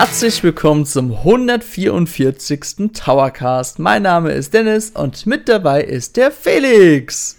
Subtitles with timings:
[0.00, 2.90] Herzlich willkommen zum 144.
[2.94, 3.78] Towercast.
[3.78, 7.36] Mein Name ist Dennis und mit dabei ist der Felix.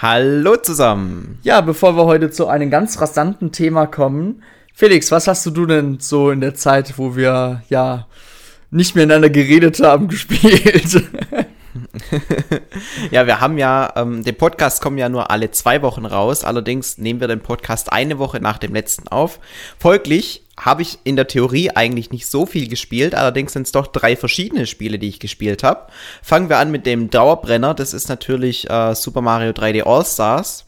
[0.00, 1.38] Hallo zusammen.
[1.44, 4.42] Ja, bevor wir heute zu einem ganz rasanten Thema kommen,
[4.74, 8.08] Felix, was hast du denn so in der Zeit, wo wir ja
[8.72, 11.00] nicht miteinander geredet haben, gespielt?
[13.12, 16.42] ja, wir haben ja, ähm, den Podcast kommen ja nur alle zwei Wochen raus.
[16.42, 19.38] Allerdings nehmen wir den Podcast eine Woche nach dem letzten auf.
[19.78, 23.14] Folglich habe ich in der Theorie eigentlich nicht so viel gespielt.
[23.14, 25.88] Allerdings sind es doch drei verschiedene Spiele, die ich gespielt habe.
[26.22, 27.74] Fangen wir an mit dem Dauerbrenner.
[27.74, 30.64] Das ist natürlich äh, Super Mario 3D All Stars.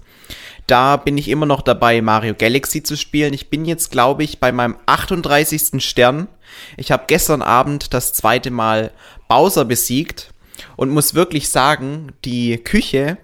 [0.67, 3.35] Da bin ich immer noch dabei, Mario Galaxy zu spielen.
[3.35, 5.85] Ich bin jetzt, glaube ich, bei meinem 38.
[5.85, 6.29] Stern.
[6.77, 8.91] Ich habe gestern Abend das zweite Mal
[9.29, 10.33] Bowser besiegt
[10.77, 13.19] und muss wirklich sagen, die Küche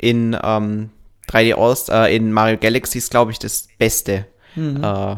[0.00, 0.90] in ähm,
[1.28, 4.26] 3D All äh, in Mario Galaxy ist, glaube ich, das Beste.
[4.54, 4.82] Mhm.
[4.82, 5.16] Äh,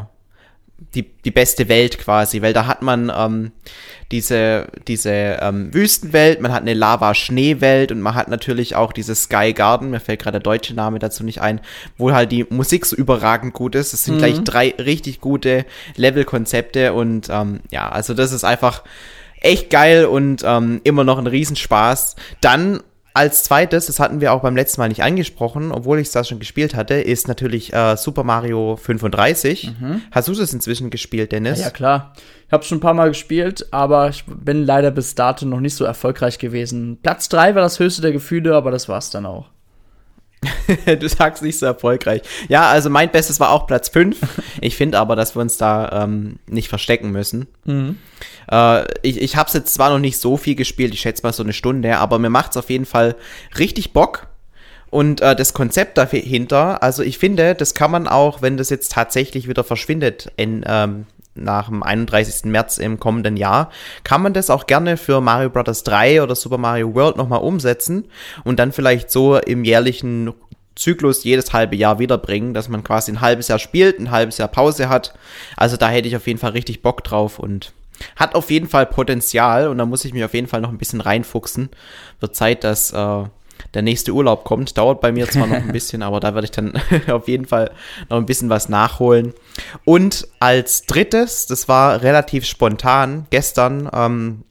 [0.95, 3.51] die, die beste Welt quasi, weil da hat man ähm,
[4.11, 9.53] diese, diese ähm, Wüstenwelt, man hat eine Lava-Schneewelt und man hat natürlich auch dieses Sky
[9.53, 11.61] Garden, mir fällt gerade der deutsche Name dazu nicht ein,
[11.97, 13.93] wo halt die Musik so überragend gut ist.
[13.93, 14.19] Das sind mhm.
[14.19, 15.65] gleich drei richtig gute
[15.95, 18.83] Level-Konzepte und ähm, ja, also das ist einfach
[19.39, 22.15] echt geil und ähm, immer noch ein Riesenspaß.
[22.41, 22.81] Dann
[23.13, 26.23] als zweites, das hatten wir auch beim letzten Mal nicht angesprochen, obwohl ich es da
[26.23, 29.73] schon gespielt hatte, ist natürlich äh, Super Mario 35.
[29.79, 30.01] Mhm.
[30.11, 31.59] Hast du das inzwischen gespielt, Dennis?
[31.59, 32.13] Ja, ja klar.
[32.47, 35.75] Ich habe schon ein paar Mal gespielt, aber ich bin leider bis dato noch nicht
[35.75, 36.99] so erfolgreich gewesen.
[37.01, 39.49] Platz 3 war das höchste der Gefühle, aber das war's dann auch.
[40.99, 42.21] du sagst nicht so erfolgreich.
[42.49, 44.17] Ja, also mein Bestes war auch Platz 5.
[44.61, 47.47] Ich finde aber, dass wir uns da ähm, nicht verstecken müssen.
[47.65, 47.97] Mhm.
[48.49, 51.33] Äh, ich ich habe es jetzt zwar noch nicht so viel gespielt, ich schätze mal
[51.33, 53.15] so eine Stunde, aber mir macht es auf jeden Fall
[53.57, 54.27] richtig Bock.
[54.89, 58.91] Und äh, das Konzept dahinter, also ich finde, das kann man auch, wenn das jetzt
[58.91, 61.05] tatsächlich wieder verschwindet in, ähm,
[61.35, 62.45] nach dem 31.
[62.45, 63.71] März im kommenden Jahr,
[64.03, 65.83] kann man das auch gerne für Mario Bros.
[65.83, 68.05] 3 oder Super Mario World nochmal umsetzen
[68.43, 70.33] und dann vielleicht so im jährlichen
[70.75, 74.47] Zyklus jedes halbe Jahr wiederbringen, dass man quasi ein halbes Jahr spielt, ein halbes Jahr
[74.47, 75.13] Pause hat.
[75.57, 77.73] Also da hätte ich auf jeden Fall richtig Bock drauf und
[78.15, 80.77] hat auf jeden Fall Potenzial und da muss ich mich auf jeden Fall noch ein
[80.77, 81.69] bisschen reinfuchsen.
[82.19, 83.23] Wird Zeit, dass äh,
[83.73, 84.77] der nächste Urlaub kommt.
[84.77, 86.73] Dauert bei mir zwar noch ein bisschen, aber da werde ich dann
[87.09, 87.71] auf jeden Fall
[88.09, 89.33] noch ein bisschen was nachholen.
[89.85, 94.43] Und als drittes, das war relativ spontan, gestern ähm,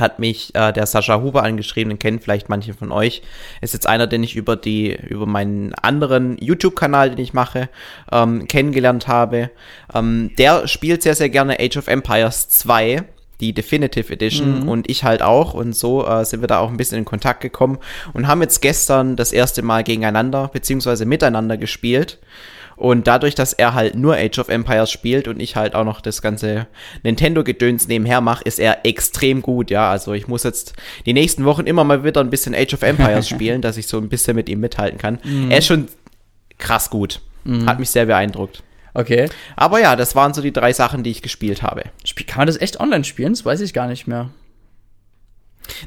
[0.00, 3.22] hat mich äh, der Sascha Huber angeschrieben, den kennen vielleicht manche von euch.
[3.60, 7.68] Ist jetzt einer, den ich über die, über meinen anderen YouTube-Kanal, den ich mache,
[8.10, 9.50] ähm, kennengelernt habe.
[9.94, 13.04] Ähm, der spielt sehr, sehr gerne Age of Empires 2
[13.40, 14.68] die Definitive Edition mhm.
[14.68, 17.40] und ich halt auch und so äh, sind wir da auch ein bisschen in Kontakt
[17.40, 17.78] gekommen
[18.12, 22.18] und haben jetzt gestern das erste Mal gegeneinander beziehungsweise miteinander gespielt
[22.80, 26.00] und dadurch, dass er halt nur Age of Empires spielt und ich halt auch noch
[26.00, 26.66] das ganze
[27.02, 29.90] Nintendo-Gedöns nebenher mache, ist er extrem gut, ja.
[29.90, 30.72] Also ich muss jetzt
[31.04, 33.98] die nächsten Wochen immer mal wieder ein bisschen Age of Empires spielen, dass ich so
[33.98, 35.18] ein bisschen mit ihm mithalten kann.
[35.22, 35.50] Mhm.
[35.50, 35.88] Er ist schon
[36.56, 37.20] krass gut.
[37.44, 37.66] Mhm.
[37.66, 38.62] Hat mich sehr beeindruckt.
[38.94, 39.28] Okay.
[39.56, 41.82] Aber ja, das waren so die drei Sachen, die ich gespielt habe.
[42.26, 43.34] Kann man das echt online spielen?
[43.34, 44.30] Das weiß ich gar nicht mehr.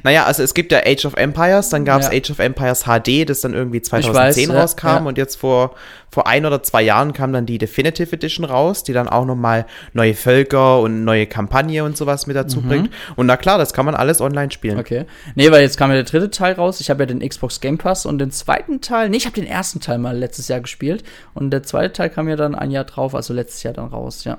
[0.04, 2.14] Naja, also es gibt ja Age of Empires, dann gab es ja.
[2.14, 5.76] Age of Empires HD, das dann irgendwie 2010 weiß, rauskam ja, und jetzt vor,
[6.12, 9.66] vor ein oder zwei Jahren kam dann die Definitive Edition raus, die dann auch nochmal
[9.94, 12.68] neue Völker und neue Kampagne und sowas mit dazu mhm.
[12.68, 12.90] bringt.
[13.16, 14.80] Und na klar, das kann man alles online spielen.
[14.80, 15.06] Okay.
[15.36, 16.80] Nee, weil jetzt kam ja der dritte Teil raus.
[16.82, 19.48] Ich habe ja den Xbox Game Pass und den zweiten Teil, nee, ich habe den
[19.48, 22.86] ersten Teil mal letztes Jahr gespielt und der zweite Teil kam ja dann ein Jahr
[22.86, 24.38] drauf, also letztes Jahr dann raus, ja.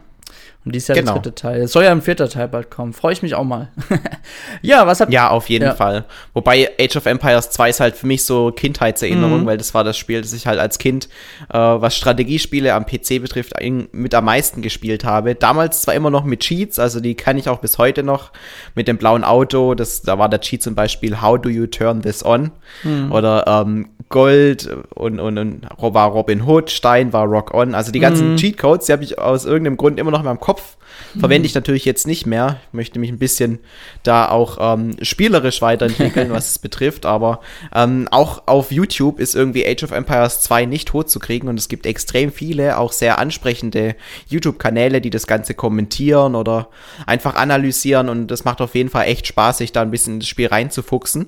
[0.64, 1.12] Und dies Jahr genau.
[1.12, 1.62] der dritte Teil.
[1.62, 2.94] Es soll ja ein vierter Teil bald kommen.
[2.94, 3.68] Freue ich mich auch mal.
[4.62, 5.74] ja, was habt Ja, auf jeden ja.
[5.74, 6.06] Fall.
[6.32, 9.46] Wobei Age of Empires 2 ist halt für mich so Kindheitserinnerung, mhm.
[9.46, 11.10] weil das war das Spiel, das ich halt als Kind,
[11.52, 13.52] äh, was Strategiespiele am PC betrifft,
[13.92, 15.34] mit am meisten gespielt habe.
[15.34, 18.32] Damals zwar immer noch mit Cheats, also die kann ich auch bis heute noch
[18.74, 19.74] mit dem blauen Auto.
[19.74, 22.52] Das, da war der Cheat zum Beispiel How do you turn this on?
[22.84, 23.12] Mhm.
[23.12, 27.74] Oder ähm, Gold und, und, und war Robin Hood, Stein war Rock On.
[27.74, 28.36] Also die ganzen mhm.
[28.36, 30.76] Cheatcodes, die habe ich aus irgendeinem Grund immer noch in meinem Kopf.
[31.18, 32.60] Verwende ich natürlich jetzt nicht mehr.
[32.68, 33.60] Ich möchte mich ein bisschen
[34.02, 37.06] da auch ähm, spielerisch weiterentwickeln, was es betrifft.
[37.06, 37.40] Aber
[37.74, 41.58] ähm, auch auf YouTube ist irgendwie Age of Empires 2 nicht tot zu kriegen und
[41.58, 43.96] es gibt extrem viele, auch sehr ansprechende
[44.28, 46.68] YouTube-Kanäle, die das Ganze kommentieren oder
[47.06, 50.20] einfach analysieren und das macht auf jeden Fall echt Spaß, sich da ein bisschen in
[50.20, 51.26] das Spiel reinzufuchsen.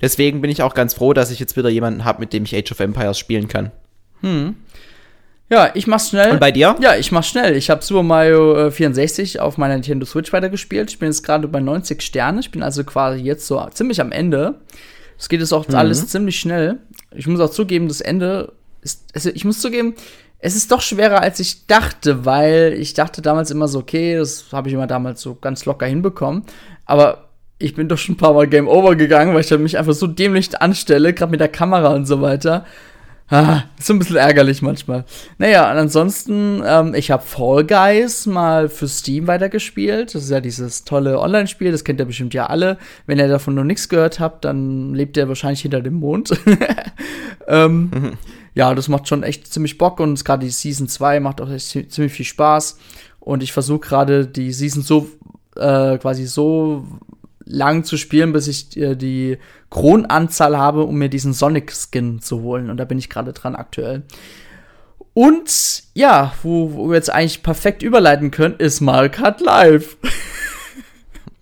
[0.00, 2.56] Deswegen bin ich auch ganz froh, dass ich jetzt wieder jemanden habe, mit dem ich
[2.56, 3.72] Age of Empires spielen kann.
[4.22, 4.56] Hm.
[5.50, 6.32] Ja, ich mach's schnell.
[6.32, 6.76] Und bei dir?
[6.80, 7.56] Ja, ich mach's schnell.
[7.56, 10.90] Ich habe Super Mario äh, 64 auf meiner Nintendo Switch weitergespielt.
[10.90, 12.40] Ich bin jetzt gerade bei 90 Sterne.
[12.40, 14.56] Ich bin also quasi jetzt so ziemlich am Ende.
[15.18, 15.74] Es geht jetzt auch mhm.
[15.74, 16.78] alles ziemlich schnell.
[17.14, 18.52] Ich muss auch zugeben, das Ende
[18.82, 19.94] ist, also ich muss zugeben,
[20.38, 24.46] es ist doch schwerer, als ich dachte, weil ich dachte damals immer so, okay, das
[24.52, 26.44] habe ich immer damals so ganz locker hinbekommen.
[26.84, 29.94] Aber ich bin doch schon ein paar Mal Game Over gegangen, weil ich mich einfach
[29.94, 32.64] so dämlich anstelle, gerade mit der Kamera und so weiter.
[33.30, 35.04] Ah, ist ein bisschen ärgerlich manchmal.
[35.36, 40.14] Naja, und ansonsten, ähm, ich habe Fall Guys mal für Steam weitergespielt.
[40.14, 42.78] Das ist ja dieses tolle Online-Spiel, das kennt ihr bestimmt ja alle.
[43.06, 46.40] Wenn ihr davon noch nichts gehört habt, dann lebt ihr wahrscheinlich hinter dem Mond.
[47.48, 48.12] ähm, mhm.
[48.54, 51.68] Ja, das macht schon echt ziemlich Bock und gerade die Season 2 macht auch echt
[51.68, 52.78] ziemlich viel Spaß.
[53.20, 55.06] Und ich versuche gerade die Season so
[55.56, 56.86] äh, quasi so
[57.48, 59.38] lang zu spielen, bis ich äh, die
[59.70, 62.70] Kronanzahl habe, um mir diesen Sonic-Skin zu holen.
[62.70, 64.02] Und da bin ich gerade dran aktuell.
[65.14, 69.96] Und ja, wo, wo wir jetzt eigentlich perfekt überleiten können, ist Mario Kart Live.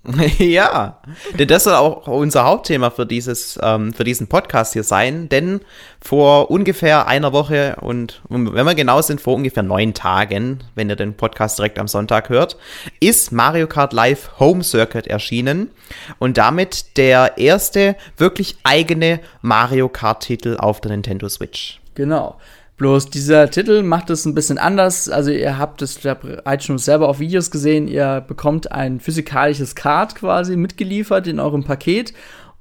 [0.39, 1.01] ja,
[1.39, 5.29] denn das soll auch unser Hauptthema für dieses, ähm, für diesen Podcast hier sein.
[5.29, 5.61] Denn
[6.01, 10.97] vor ungefähr einer Woche und wenn wir genau sind, vor ungefähr neun Tagen, wenn ihr
[10.97, 12.57] den Podcast direkt am Sonntag hört,
[13.01, 15.71] ist Mario Kart Live Home Circuit erschienen
[16.19, 21.81] und damit der erste wirklich eigene Mario Kart Titel auf der Nintendo Switch.
[21.95, 22.37] Genau.
[22.77, 25.09] Bloß dieser Titel macht es ein bisschen anders.
[25.09, 27.89] Also ihr habt es bereits schon selber auf Videos gesehen.
[27.89, 32.13] Ihr bekommt ein physikalisches Card quasi mitgeliefert in eurem Paket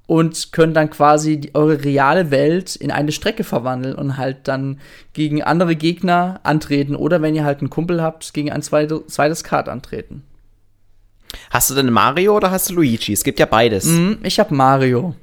[0.08, 4.80] und könnt dann quasi die, eure reale Welt in eine Strecke verwandeln und halt dann
[5.14, 9.44] gegen andere Gegner antreten oder wenn ihr halt einen Kumpel habt, gegen ein zweites, zweites
[9.44, 10.24] Card antreten.
[11.50, 13.12] Hast du denn Mario oder hast du Luigi?
[13.12, 13.86] Es gibt ja beides.
[13.86, 15.16] Mm, ich habe Mario.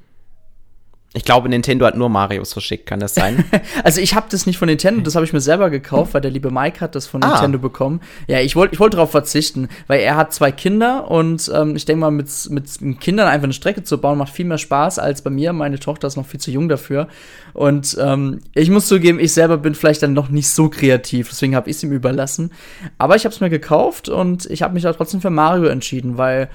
[1.14, 3.44] Ich glaube, Nintendo hat nur Marios verschickt, kann das sein?
[3.84, 6.30] also ich habe das nicht von Nintendo, das habe ich mir selber gekauft, weil der
[6.30, 7.32] liebe Mike hat das von ah.
[7.32, 8.00] Nintendo bekommen.
[8.28, 11.84] Ja, ich wollte ich wollte darauf verzichten, weil er hat zwei Kinder und ähm, ich
[11.84, 15.20] denke mal, mit, mit Kindern einfach eine Strecke zu bauen, macht viel mehr Spaß als
[15.20, 15.52] bei mir.
[15.52, 17.08] Meine Tochter ist noch viel zu jung dafür.
[17.52, 21.54] Und ähm, ich muss zugeben, ich selber bin vielleicht dann noch nicht so kreativ, deswegen
[21.54, 22.52] habe ich es ihm überlassen.
[22.96, 26.16] Aber ich habe es mir gekauft und ich habe mich da trotzdem für Mario entschieden,
[26.16, 26.48] weil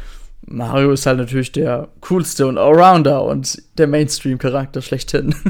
[0.46, 5.36] Mario ist halt natürlich der coolste und Allrounder und der Mainstream-Charakter schlechthin.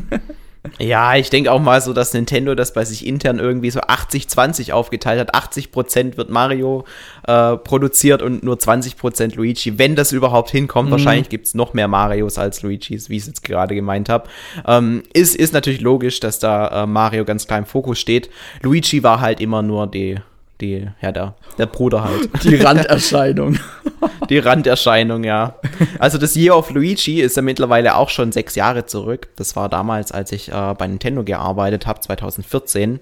[0.79, 4.73] Ja, ich denke auch mal so, dass Nintendo das bei sich intern irgendwie so 80-20
[4.73, 5.35] aufgeteilt hat.
[5.35, 6.85] 80% wird Mario
[7.27, 10.89] äh, produziert und nur 20% Luigi, wenn das überhaupt hinkommt.
[10.89, 10.91] Mhm.
[10.91, 14.29] Wahrscheinlich gibt es noch mehr Marios als Luigis, wie ich es jetzt gerade gemeint habe.
[14.65, 18.29] Ähm, ist, ist natürlich logisch, dass da äh, Mario ganz klar im Fokus steht.
[18.61, 20.17] Luigi war halt immer nur die
[20.61, 22.29] die, ja, der, der Bruder halt.
[22.43, 23.59] Die Randerscheinung.
[24.29, 25.55] Die Randerscheinung, ja.
[25.99, 29.29] Also das Year of Luigi ist ja mittlerweile auch schon sechs Jahre zurück.
[29.35, 32.99] Das war damals, als ich äh, bei Nintendo gearbeitet habe, 2014.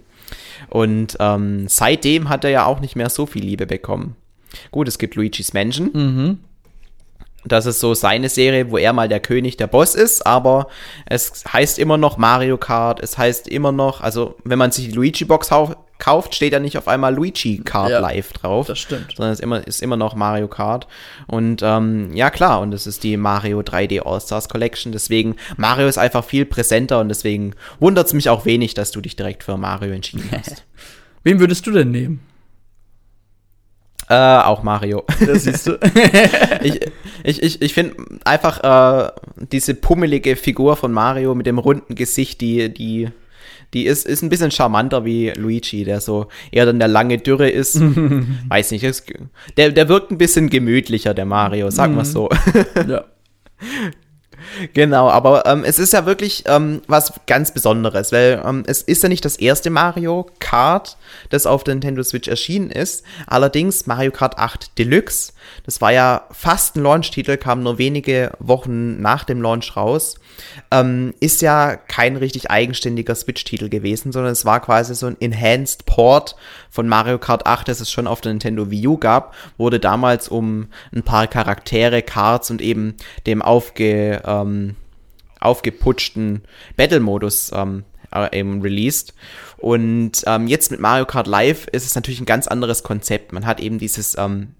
[0.69, 4.15] Und ähm, seitdem hat er ja auch nicht mehr so viel Liebe bekommen.
[4.71, 5.89] Gut, es gibt Luigi's Mansion.
[5.93, 6.39] Mhm.
[7.45, 10.67] Das ist so seine Serie, wo er mal der König, der Boss ist, aber
[11.05, 14.93] es heißt immer noch Mario Kart, es heißt immer noch, also wenn man sich die
[14.93, 15.51] Luigi-Box
[15.97, 18.68] kauft, steht ja nicht auf einmal Luigi Kart ja, Live drauf.
[18.68, 19.13] Das stimmt.
[19.15, 20.88] Sondern es ist immer, ist immer noch Mario Kart.
[21.27, 24.92] Und ähm, ja, klar, und es ist die Mario 3D All-Stars Collection.
[24.92, 29.01] Deswegen, Mario ist einfach viel präsenter und deswegen wundert es mich auch wenig, dass du
[29.01, 30.65] dich direkt für Mario entschieden hast.
[31.24, 32.22] Wen würdest du denn nehmen?
[34.08, 35.03] Äh, auch Mario.
[35.25, 35.79] Das siehst du.
[36.62, 36.79] ich
[37.24, 39.12] ich, ich, ich finde einfach äh,
[39.51, 43.10] diese pummelige Figur von Mario mit dem runden Gesicht, die, die
[43.75, 47.50] die ist, ist ein bisschen charmanter wie Luigi, der so eher dann der lange Dürre
[47.50, 47.79] ist.
[48.50, 49.12] Weiß nicht, ist,
[49.58, 52.29] der, der wirkt ein bisschen gemütlicher, der Mario, sagen wir so.
[52.88, 53.03] ja.
[54.74, 59.03] Genau, aber ähm, es ist ja wirklich ähm, was ganz Besonderes, weil ähm, es ist
[59.03, 60.97] ja nicht das erste Mario Kart,
[61.29, 63.03] das auf der Nintendo Switch erschienen ist.
[63.27, 65.33] Allerdings Mario Kart 8 Deluxe,
[65.65, 70.15] das war ja fast ein Launch-Titel, kam nur wenige Wochen nach dem Launch raus,
[70.71, 75.85] ähm, ist ja kein richtig eigenständiger Switch-Titel gewesen, sondern es war quasi so ein Enhanced
[75.85, 76.35] Port
[76.75, 80.27] von Mario Kart 8, das es schon auf der Nintendo Wii U gab, wurde damals
[80.27, 84.75] um ein paar Charaktere, Karts und eben dem aufge ähm,
[85.39, 86.41] aufgeputschten
[86.75, 89.13] Battle-Modus ähm, äh, eben released.
[89.58, 93.32] Und ähm, jetzt mit Mario Kart Live ist es natürlich ein ganz anderes Konzept.
[93.32, 94.55] Man hat eben dieses ähm,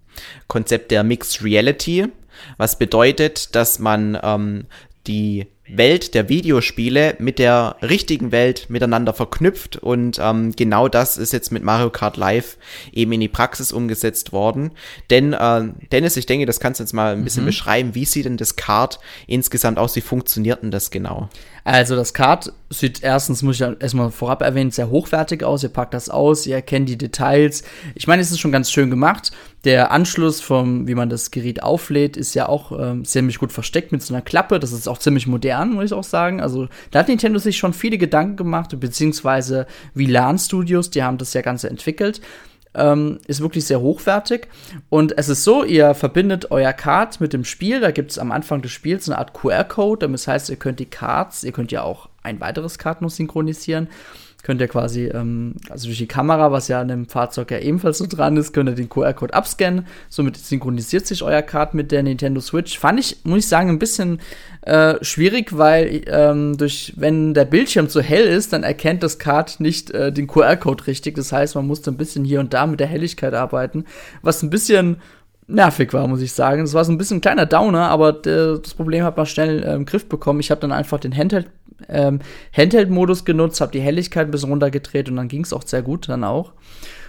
[0.48, 2.08] Konzept der Mixed Reality,
[2.56, 4.68] was bedeutet, dass man ähm,
[5.06, 11.34] die Welt der Videospiele mit der richtigen Welt miteinander verknüpft und ähm, genau das ist
[11.34, 12.58] jetzt mit Mario Kart Live
[12.94, 14.72] eben in die Praxis umgesetzt worden.
[15.10, 17.48] Denn äh, Dennis, ich denke, das kannst du jetzt mal ein bisschen mhm.
[17.48, 17.96] beschreiben.
[17.96, 19.96] Wie sieht denn das Kart insgesamt aus?
[19.96, 21.30] Wie funktioniert denn das genau?
[21.66, 25.64] Also das Kart sieht erstens, muss ich erstmal vorab erwähnen, sehr hochwertig aus.
[25.64, 27.64] Ihr packt das aus, ihr erkennt die Details.
[27.96, 29.32] Ich meine, es ist schon ganz schön gemacht.
[29.64, 33.92] Der Anschluss vom, wie man das Gerät auflädt, ist ja auch ähm, ziemlich gut versteckt
[33.92, 34.60] mit so einer Klappe.
[34.60, 36.40] Das ist auch ziemlich modern, muss ich auch sagen.
[36.40, 41.18] Also da hat Nintendo sich schon viele Gedanken gemacht, beziehungsweise wie LAN Studios, die haben
[41.18, 42.22] das ja Ganze entwickelt
[42.76, 44.48] ähm, ist wirklich sehr hochwertig.
[44.90, 47.80] Und es ist so, ihr verbindet euer Card mit dem Spiel.
[47.80, 50.10] Da gibt es am Anfang des Spiels eine Art QR-Code.
[50.10, 53.88] Das heißt, ihr könnt die Cards, ihr könnt ja auch ein weiteres Card noch synchronisieren
[54.46, 57.98] könnt ihr quasi, ähm, also durch die Kamera, was ja an dem Fahrzeug ja ebenfalls
[57.98, 59.88] so dran ist, könnt ihr den QR-Code abscannen.
[60.08, 62.78] Somit synchronisiert sich euer Card mit der Nintendo Switch.
[62.78, 64.20] Fand ich, muss ich sagen, ein bisschen
[64.62, 69.60] äh, schwierig, weil ähm, durch, wenn der Bildschirm zu hell ist, dann erkennt das Card
[69.60, 71.16] nicht äh, den QR-Code richtig.
[71.16, 73.86] Das heißt, man musste ein bisschen hier und da mit der Helligkeit arbeiten,
[74.22, 74.98] was ein bisschen
[75.48, 76.62] nervig war, muss ich sagen.
[76.62, 79.74] Es war so ein bisschen ein kleiner Downer, aber das Problem hat man schnell äh,
[79.74, 80.40] im Griff bekommen.
[80.40, 81.50] Ich habe dann einfach den Handheld
[81.90, 82.20] ähm,
[82.56, 86.10] Handheld-Modus genutzt, habe die Helligkeit ein bisschen runtergedreht und dann ging es auch sehr gut
[86.10, 86.54] dann auch.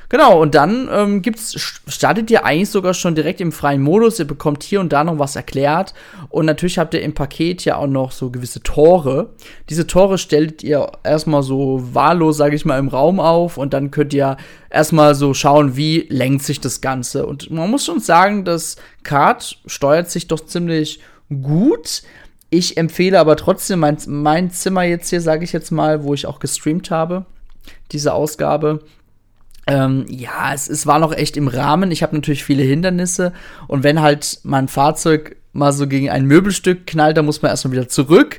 [0.08, 4.20] Genau, und dann ähm, gibt's, startet ihr eigentlich sogar schon direkt im freien Modus.
[4.20, 5.94] Ihr bekommt hier und da noch was erklärt.
[6.28, 9.30] Und natürlich habt ihr im Paket ja auch noch so gewisse Tore.
[9.68, 13.58] Diese Tore stellt ihr erstmal so wahllos, sage ich mal, im Raum auf.
[13.58, 14.36] Und dann könnt ihr
[14.70, 17.26] erstmal so schauen, wie lenkt sich das Ganze.
[17.26, 21.00] Und man muss schon sagen, das Kart steuert sich doch ziemlich
[21.42, 22.02] gut.
[22.50, 26.26] Ich empfehle aber trotzdem mein, mein Zimmer jetzt hier, sage ich jetzt mal, wo ich
[26.26, 27.26] auch gestreamt habe,
[27.92, 28.84] diese Ausgabe.
[29.66, 31.90] Ähm, ja, es, es war noch echt im Rahmen.
[31.90, 33.32] Ich habe natürlich viele Hindernisse.
[33.66, 37.72] Und wenn halt mein Fahrzeug mal so gegen ein Möbelstück knallt, dann muss man erstmal
[37.72, 38.38] wieder zurück.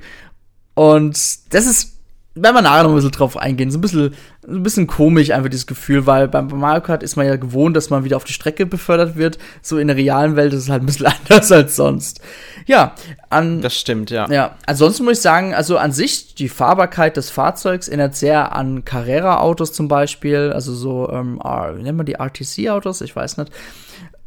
[0.74, 1.18] Und
[1.54, 1.98] das ist
[2.42, 3.72] werden wir nachher noch ein bisschen drauf eingehen.
[3.72, 4.16] So ein bisschen,
[4.48, 7.89] ein bisschen komisch einfach dieses Gefühl, weil beim Mario Kart ist man ja gewohnt, dass
[7.89, 9.38] man wieder auf die Strecke befördert wird.
[9.62, 12.22] So in der realen Welt ist es halt ein bisschen anders als sonst.
[12.66, 12.96] Ja,
[13.30, 13.62] an.
[13.62, 14.30] Das stimmt, ja.
[14.32, 18.86] Ja, ansonsten muss ich sagen, also an sich, die Fahrbarkeit des Fahrzeugs erinnert sehr an
[18.86, 20.51] Carrera-Autos zum Beispiel.
[20.54, 23.01] Also so, ähm, wie nennt man die RTC-Autos?
[23.01, 23.51] Ich weiß nicht.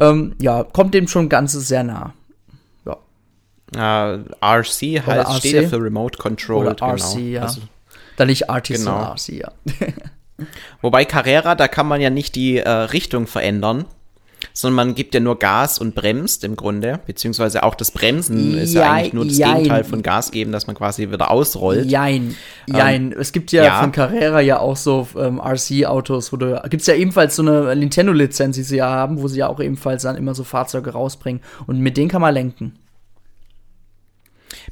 [0.00, 2.12] Ähm, ja, kommt dem schon ganz sehr nah.
[3.76, 5.38] Uh, RC heißt, RC?
[5.38, 6.66] steht ja für Remote Control.
[6.66, 6.94] Oder genau.
[6.94, 7.42] RC, ja.
[7.42, 7.60] Also
[8.20, 9.12] da nicht Artist, genau.
[9.12, 9.52] RC, ja.
[10.80, 13.84] Wobei Carrera, da kann man ja nicht die äh, Richtung verändern,
[14.52, 18.72] sondern man gibt ja nur Gas und bremst im Grunde, beziehungsweise auch das Bremsen ist
[18.72, 19.56] ja eigentlich nur das jein.
[19.56, 21.90] Gegenteil von Gas geben, dass man quasi wieder ausrollt.
[21.90, 22.34] Jein,
[22.68, 23.12] ähm, jein.
[23.12, 26.94] es gibt ja, ja, von Carrera ja auch so ähm, RC-Autos, wo du, gibt's ja
[26.94, 30.34] ebenfalls so eine Nintendo-Lizenz, die sie ja haben, wo sie ja auch ebenfalls dann immer
[30.34, 32.78] so Fahrzeuge rausbringen und mit denen kann man lenken.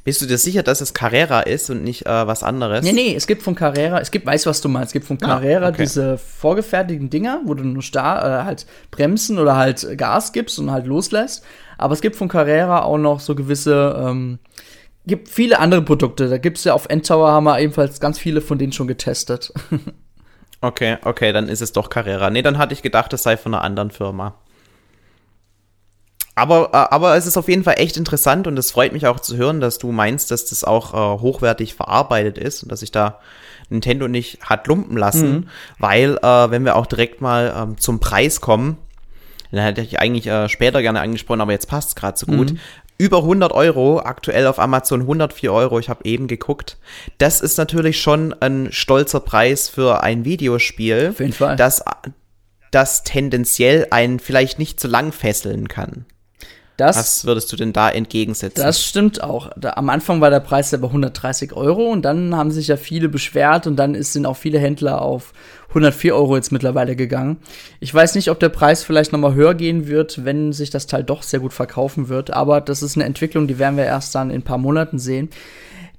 [0.03, 2.83] Bist du dir sicher, dass es Carrera ist und nicht äh, was anderes?
[2.83, 5.05] Nee, nee, es gibt von Carrera, es gibt, weißt du, was du meinst, es gibt
[5.05, 5.83] von ah, Carrera ah, okay.
[5.83, 10.71] diese vorgefertigten Dinger, wo du nur star, äh, halt bremsen oder halt Gas gibst und
[10.71, 11.43] halt loslässt.
[11.77, 14.39] Aber es gibt von Carrera auch noch so gewisse, ähm,
[15.05, 16.29] gibt viele andere Produkte.
[16.29, 19.53] Da gibt es ja auf Endtower haben wir ebenfalls ganz viele von denen schon getestet.
[20.61, 22.29] okay, okay, dann ist es doch Carrera.
[22.29, 24.35] Nee, dann hatte ich gedacht, es sei von einer anderen Firma.
[26.35, 29.19] Aber, äh, aber es ist auf jeden Fall echt interessant und es freut mich auch
[29.19, 32.91] zu hören, dass du meinst, dass das auch äh, hochwertig verarbeitet ist und dass sich
[32.91, 33.19] da
[33.69, 35.47] Nintendo nicht hat lumpen lassen, mhm.
[35.77, 38.77] weil äh, wenn wir auch direkt mal ähm, zum Preis kommen,
[39.51, 42.53] dann hätte ich eigentlich äh, später gerne angesprochen, aber jetzt passt es gerade so gut.
[42.53, 42.59] Mhm.
[42.97, 46.77] Über 100 Euro, aktuell auf Amazon 104 Euro, ich habe eben geguckt.
[47.17, 51.55] Das ist natürlich schon ein stolzer Preis für ein Videospiel, auf jeden Fall.
[51.55, 51.83] das,
[52.71, 56.05] das tendenziell einen vielleicht nicht zu lang fesseln kann.
[56.79, 58.63] Das, Was würdest du denn da entgegensetzen?
[58.63, 59.51] Das stimmt auch.
[59.57, 62.77] Da, am Anfang war der Preis ja bei 130 Euro und dann haben sich ja
[62.77, 65.33] viele beschwert und dann ist, sind auch viele Händler auf
[65.69, 67.37] 104 Euro jetzt mittlerweile gegangen.
[67.81, 70.87] Ich weiß nicht, ob der Preis vielleicht noch mal höher gehen wird, wenn sich das
[70.87, 74.15] Teil doch sehr gut verkaufen wird, aber das ist eine Entwicklung, die werden wir erst
[74.15, 75.29] dann in ein paar Monaten sehen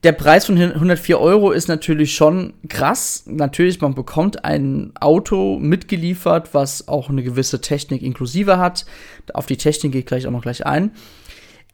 [0.03, 3.25] der Preis von 104 Euro ist natürlich schon krass.
[3.27, 8.87] Natürlich, man bekommt ein Auto mitgeliefert, was auch eine gewisse Technik inklusive hat.
[9.35, 10.93] Auf die Technik gehe ich gleich auch noch gleich ein.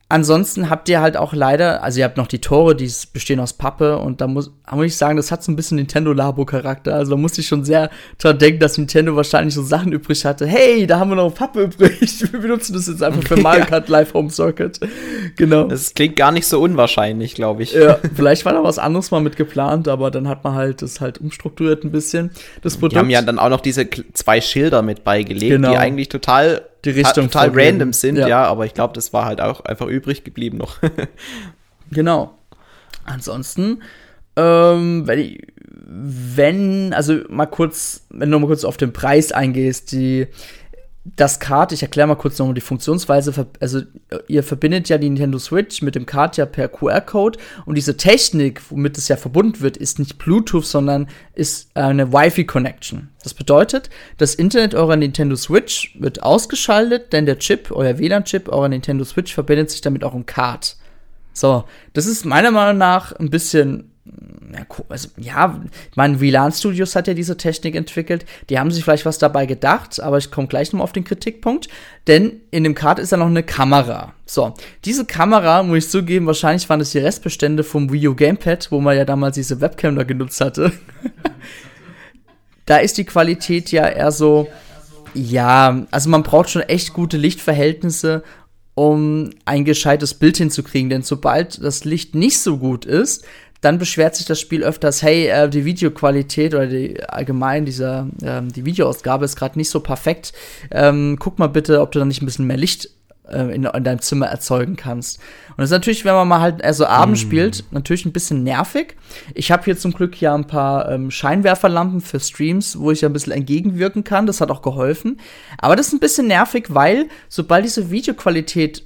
[0.09, 3.55] Ansonsten habt ihr halt auch leider, also ihr habt noch die Tore, die bestehen aus
[3.55, 6.95] Pappe und da muss, muss ich sagen, das hat so ein bisschen Nintendo-Labo-Charakter.
[6.95, 10.47] Also da musste ich schon sehr dran denken, dass Nintendo wahrscheinlich so Sachen übrig hatte.
[10.47, 12.01] Hey, da haben wir noch Pappe übrig.
[12.33, 14.79] Wir benutzen das jetzt einfach für Mario Kart Live Home Circuit.
[15.37, 15.65] Genau.
[15.65, 17.73] Das klingt gar nicht so unwahrscheinlich, glaube ich.
[17.73, 21.01] Ja, vielleicht war da was anderes mal mit geplant, aber dann hat man halt das
[21.01, 22.31] halt umstrukturiert ein bisschen.
[22.63, 22.93] Das Produkt.
[22.93, 25.71] Die haben ja dann auch noch diese zwei Schilder mit beigelegt, genau.
[25.71, 27.67] die eigentlich total die Richtung total vorgeben.
[27.67, 28.29] random sind, ja.
[28.29, 30.79] ja, aber ich glaube, das war halt auch einfach übrig geblieben noch.
[31.91, 32.39] genau.
[33.05, 33.83] Ansonsten,
[34.37, 35.47] ähm, wenn, ich,
[35.87, 40.27] wenn, also mal kurz, wenn du mal kurz auf den Preis eingehst, die
[41.15, 43.83] das Kart, ich erkläre mal kurz nochmal die Funktionsweise, also
[44.27, 48.61] ihr verbindet ja die Nintendo Switch mit dem Kart ja per QR-Code und diese Technik,
[48.71, 53.09] womit es ja verbunden wird, ist nicht Bluetooth, sondern ist eine Wi-Fi-Connection.
[53.23, 58.69] Das bedeutet, das Internet eurer Nintendo Switch wird ausgeschaltet, denn der Chip, euer WLAN-Chip eurer
[58.69, 60.77] Nintendo Switch verbindet sich damit auch im Kart.
[61.33, 63.93] So, das ist meiner Meinung nach ein bisschen
[64.89, 65.61] also, ja,
[65.95, 68.25] mein WLAN Studios hat ja diese Technik entwickelt.
[68.49, 71.69] Die haben sich vielleicht was dabei gedacht, aber ich komme gleich nochmal auf den Kritikpunkt.
[72.07, 74.15] Denn in dem Card ist ja noch eine Kamera.
[74.25, 78.71] So, diese Kamera, muss ich zugeben, wahrscheinlich waren das die Restbestände vom Wii U Gamepad,
[78.71, 80.73] wo man ja damals diese Webcam da genutzt hatte.
[82.67, 84.49] da ist die Qualität ja eher so,
[85.15, 88.23] ja, also man braucht schon echt gute Lichtverhältnisse,
[88.75, 90.91] um ein gescheites Bild hinzukriegen.
[90.91, 93.25] Denn sobald das Licht nicht so gut ist,
[93.67, 98.41] dann beschwert sich das Spiel öfters, hey, äh, die Videoqualität oder die allgemein dieser äh,
[98.43, 100.33] die Videoausgabe ist gerade nicht so perfekt.
[100.71, 102.91] Ähm, guck mal bitte, ob du da nicht ein bisschen mehr Licht
[103.29, 105.19] äh, in, in, deinem Zimmer erzeugen kannst.
[105.49, 107.21] Und das ist natürlich, wenn man mal halt also Abend mm.
[107.21, 108.95] spielt, natürlich ein bisschen nervig.
[109.35, 113.09] Ich habe hier zum Glück ja ein paar ähm, Scheinwerferlampen für Streams, wo ich ja
[113.09, 114.29] ein bisschen entgegenwirken kann.
[114.29, 115.19] Das hat auch geholfen.
[115.59, 118.86] Aber das ist ein bisschen nervig, weil sobald diese Videoqualität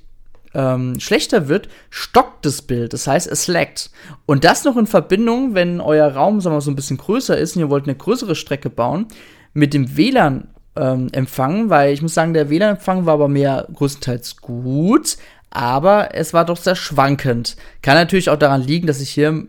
[0.54, 2.92] ähm, schlechter wird, stockt das Bild.
[2.92, 3.90] Das heißt, es laggt.
[4.26, 7.56] Und das noch in Verbindung, wenn euer Raum, sagen wir so ein bisschen größer ist
[7.56, 9.06] und ihr wollt eine größere Strecke bauen,
[9.52, 14.36] mit dem WLAN ähm, Empfang, weil ich muss sagen, der WLAN-Empfang war aber mehr größtenteils
[14.36, 15.16] gut,
[15.50, 17.56] aber es war doch sehr schwankend.
[17.82, 19.44] Kann natürlich auch daran liegen, dass ich hier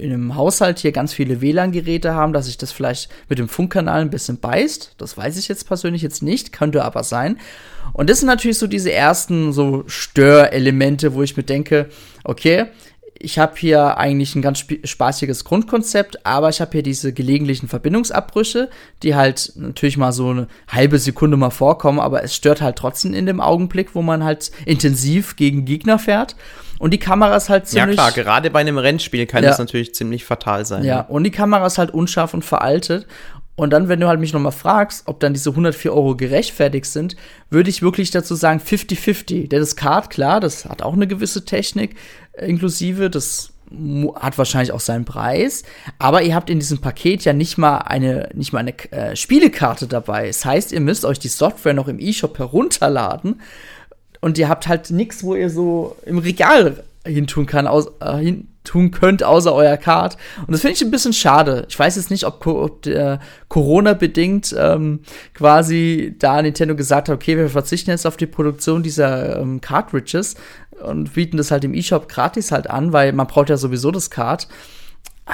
[0.00, 4.00] in einem Haushalt hier ganz viele WLAN-Geräte haben, dass sich das vielleicht mit dem Funkkanal
[4.00, 4.94] ein bisschen beißt.
[4.98, 7.38] Das weiß ich jetzt persönlich jetzt nicht, könnte aber sein.
[7.92, 11.88] Und das sind natürlich so diese ersten so Störelemente, wo ich mir denke,
[12.24, 12.66] okay,
[13.22, 18.70] ich habe hier eigentlich ein ganz spaßiges Grundkonzept, aber ich habe hier diese gelegentlichen Verbindungsabbrüche,
[19.02, 23.12] die halt natürlich mal so eine halbe Sekunde mal vorkommen, aber es stört halt trotzdem
[23.12, 26.34] in dem Augenblick, wo man halt intensiv gegen Gegner fährt.
[26.80, 27.98] Und die Kamera ist halt ziemlich.
[27.98, 29.50] Ja, klar, gerade bei einem Rennspiel kann ja.
[29.50, 30.82] das natürlich ziemlich fatal sein.
[30.82, 33.06] Ja, und die Kamera ist halt unscharf und veraltet.
[33.54, 37.16] Und dann, wenn du halt mich nochmal fragst, ob dann diese 104 Euro gerechtfertigt sind,
[37.50, 39.48] würde ich wirklich dazu sagen 50-50.
[39.50, 41.96] Denn das Card, klar, das hat auch eine gewisse Technik
[42.32, 43.52] äh, inklusive, das
[44.18, 45.62] hat wahrscheinlich auch seinen Preis,
[45.98, 49.86] aber ihr habt in diesem Paket ja nicht mal eine, nicht mal eine äh, Spielekarte
[49.86, 50.26] dabei.
[50.26, 53.40] Das heißt, ihr müsst euch die Software noch im eShop herunterladen
[54.20, 58.48] und ihr habt halt nichts, wo ihr so im Regal hintun kann, aus, äh, hin
[58.64, 60.16] tun könnt, außer euer Card.
[60.46, 61.66] Und das finde ich ein bisschen schade.
[61.68, 65.00] Ich weiß jetzt nicht, ob, ob der Corona-bedingt ähm,
[65.34, 70.36] quasi da Nintendo gesagt hat, okay, wir verzichten jetzt auf die Produktion dieser ähm, Cartridges
[70.82, 74.10] und bieten das halt im eShop gratis halt an, weil man braucht ja sowieso das
[74.10, 74.46] Card.
[75.26, 75.32] Ah,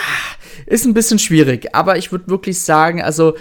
[0.67, 3.35] ist ein bisschen schwierig, aber ich würde wirklich sagen, also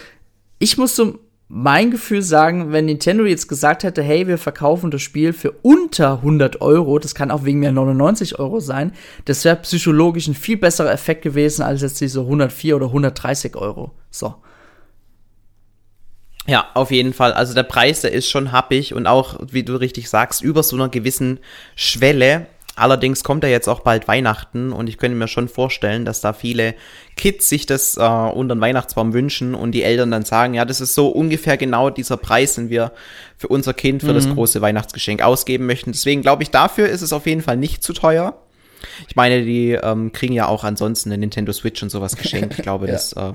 [0.58, 5.02] ich muss so mein Gefühl sagen, wenn Nintendo jetzt gesagt hätte, hey, wir verkaufen das
[5.02, 8.94] Spiel für unter 100 Euro, das kann auch wegen mir 99 Euro sein,
[9.26, 13.92] das wäre psychologisch ein viel besserer Effekt gewesen als jetzt diese 104 oder 130 Euro.
[14.10, 14.36] So.
[16.48, 17.34] Ja, auf jeden Fall.
[17.34, 20.76] Also der Preis, der ist schon happig und auch, wie du richtig sagst, über so
[20.76, 21.40] einer gewissen
[21.76, 26.22] Schwelle Allerdings kommt ja jetzt auch bald Weihnachten und ich könnte mir schon vorstellen, dass
[26.22, 26.76] da viele
[27.16, 30.82] Kids sich das äh, unter den Weihnachtsbaum wünschen und die Eltern dann sagen, ja, das
[30.82, 32.92] ist so ungefähr genau dieser Preis, den wir
[33.38, 34.16] für unser Kind für mhm.
[34.16, 35.94] das große Weihnachtsgeschenk ausgeben möchten.
[35.94, 38.38] Deswegen glaube ich, dafür ist es auf jeden Fall nicht zu teuer.
[39.08, 42.56] Ich meine, die ähm, kriegen ja auch ansonsten eine Nintendo Switch und sowas geschenkt.
[42.58, 42.94] Ich glaube, ja.
[42.94, 43.34] das äh,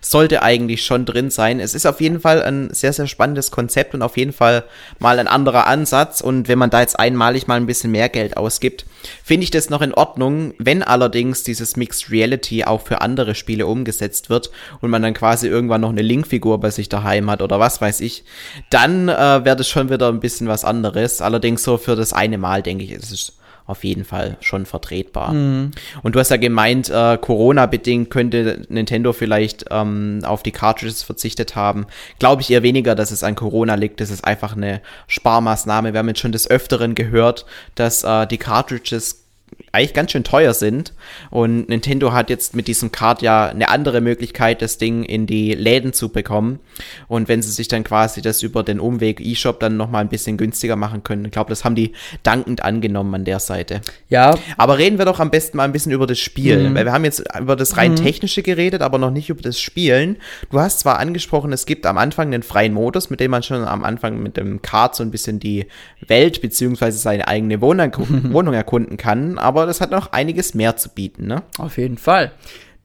[0.00, 1.60] sollte eigentlich schon drin sein.
[1.60, 4.64] Es ist auf jeden Fall ein sehr, sehr spannendes Konzept und auf jeden Fall
[4.98, 6.20] mal ein anderer Ansatz.
[6.20, 8.86] Und wenn man da jetzt einmalig mal ein bisschen mehr Geld ausgibt,
[9.24, 10.54] finde ich das noch in Ordnung.
[10.58, 15.48] Wenn allerdings dieses Mixed Reality auch für andere Spiele umgesetzt wird und man dann quasi
[15.48, 18.24] irgendwann noch eine Link-Figur bei sich daheim hat oder was weiß ich,
[18.70, 21.20] dann äh, wäre das schon wieder ein bisschen was anderes.
[21.20, 23.37] Allerdings so für das eine Mal, denke ich, ist es
[23.68, 25.34] auf jeden Fall schon vertretbar.
[25.34, 25.72] Mhm.
[26.02, 31.54] Und du hast ja gemeint, äh, Corona-bedingt könnte Nintendo vielleicht ähm, auf die Cartridges verzichtet
[31.54, 31.86] haben.
[32.18, 34.00] Glaube ich eher weniger, dass es an Corona liegt.
[34.00, 35.92] Das ist einfach eine Sparmaßnahme.
[35.92, 39.27] Wir haben jetzt schon des Öfteren gehört, dass äh, die Cartridges
[39.72, 40.92] eigentlich ganz schön teuer sind.
[41.30, 45.54] Und Nintendo hat jetzt mit diesem Card ja eine andere Möglichkeit, das Ding in die
[45.54, 46.58] Läden zu bekommen.
[47.06, 50.36] Und wenn sie sich dann quasi das über den Umweg eShop dann nochmal ein bisschen
[50.36, 53.80] günstiger machen können, ich glaube, das haben die dankend angenommen an der Seite.
[54.08, 54.38] Ja.
[54.56, 56.70] Aber reden wir doch am besten mal ein bisschen über das Spiel.
[56.70, 56.74] Mhm.
[56.74, 57.96] Weil wir haben jetzt über das rein mhm.
[57.96, 60.16] technische geredet, aber noch nicht über das Spielen.
[60.50, 63.64] Du hast zwar angesprochen, es gibt am Anfang den freien Modus, mit dem man schon
[63.64, 65.66] am Anfang mit dem Card so ein bisschen die
[66.06, 67.92] Welt beziehungsweise seine eigene Wohnung,
[68.32, 71.42] Wohnung erkunden kann, aber das hat noch einiges mehr zu bieten, ne?
[71.58, 72.32] Auf jeden Fall.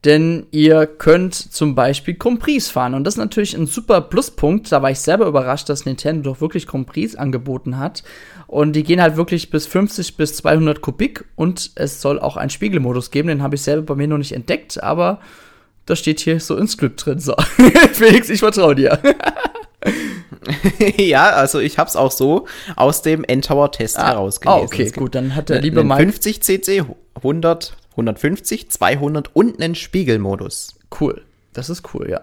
[0.04, 2.92] denn ihr könnt zum Beispiel Compris fahren.
[2.94, 4.70] Und das ist natürlich ein super Pluspunkt.
[4.70, 8.02] Da war ich selber überrascht, dass Nintendo doch wirklich Compris angeboten hat.
[8.46, 11.24] Und die gehen halt wirklich bis 50 bis 200 Kubik.
[11.36, 13.28] Und es soll auch einen Spiegelmodus geben.
[13.28, 15.20] Den habe ich selber bei mir noch nicht entdeckt, aber
[15.86, 17.18] das steht hier so ins Skript drin.
[17.18, 17.34] So,
[17.92, 18.98] Felix, ich vertraue dir.
[20.96, 24.60] ja, also ich habe es auch so aus dem N-Tower-Test ah, herausgelesen.
[24.60, 26.84] Ah, okay, gut, dann hat der liebe Mike 50 cc,
[27.16, 30.74] 100, 150, 200 und einen Spiegelmodus.
[31.00, 32.22] Cool, das ist cool, ja.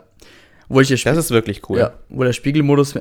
[0.67, 1.79] Wo ich das ist wirklich cool.
[1.79, 2.95] Ja, wo der Spiegelmodus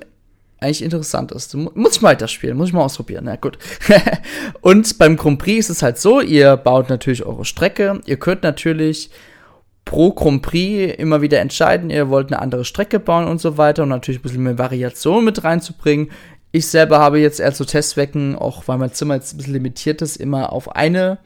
[0.61, 1.55] eigentlich interessant ist.
[1.55, 3.25] Muss ich mal weiterspielen, muss ich mal ausprobieren.
[3.25, 3.59] Na gut.
[4.61, 8.01] und beim Grand Prix ist es halt so, ihr baut natürlich eure Strecke.
[8.05, 9.11] Ihr könnt natürlich
[9.85, 13.83] pro Grand Prix immer wieder entscheiden, ihr wollt eine andere Strecke bauen und so weiter
[13.83, 16.11] und natürlich ein bisschen mehr Variation mit reinzubringen.
[16.53, 20.03] Ich selber habe jetzt eher zu Testzwecken, auch weil mein Zimmer jetzt ein bisschen limitiert
[20.03, 21.19] ist, immer auf eine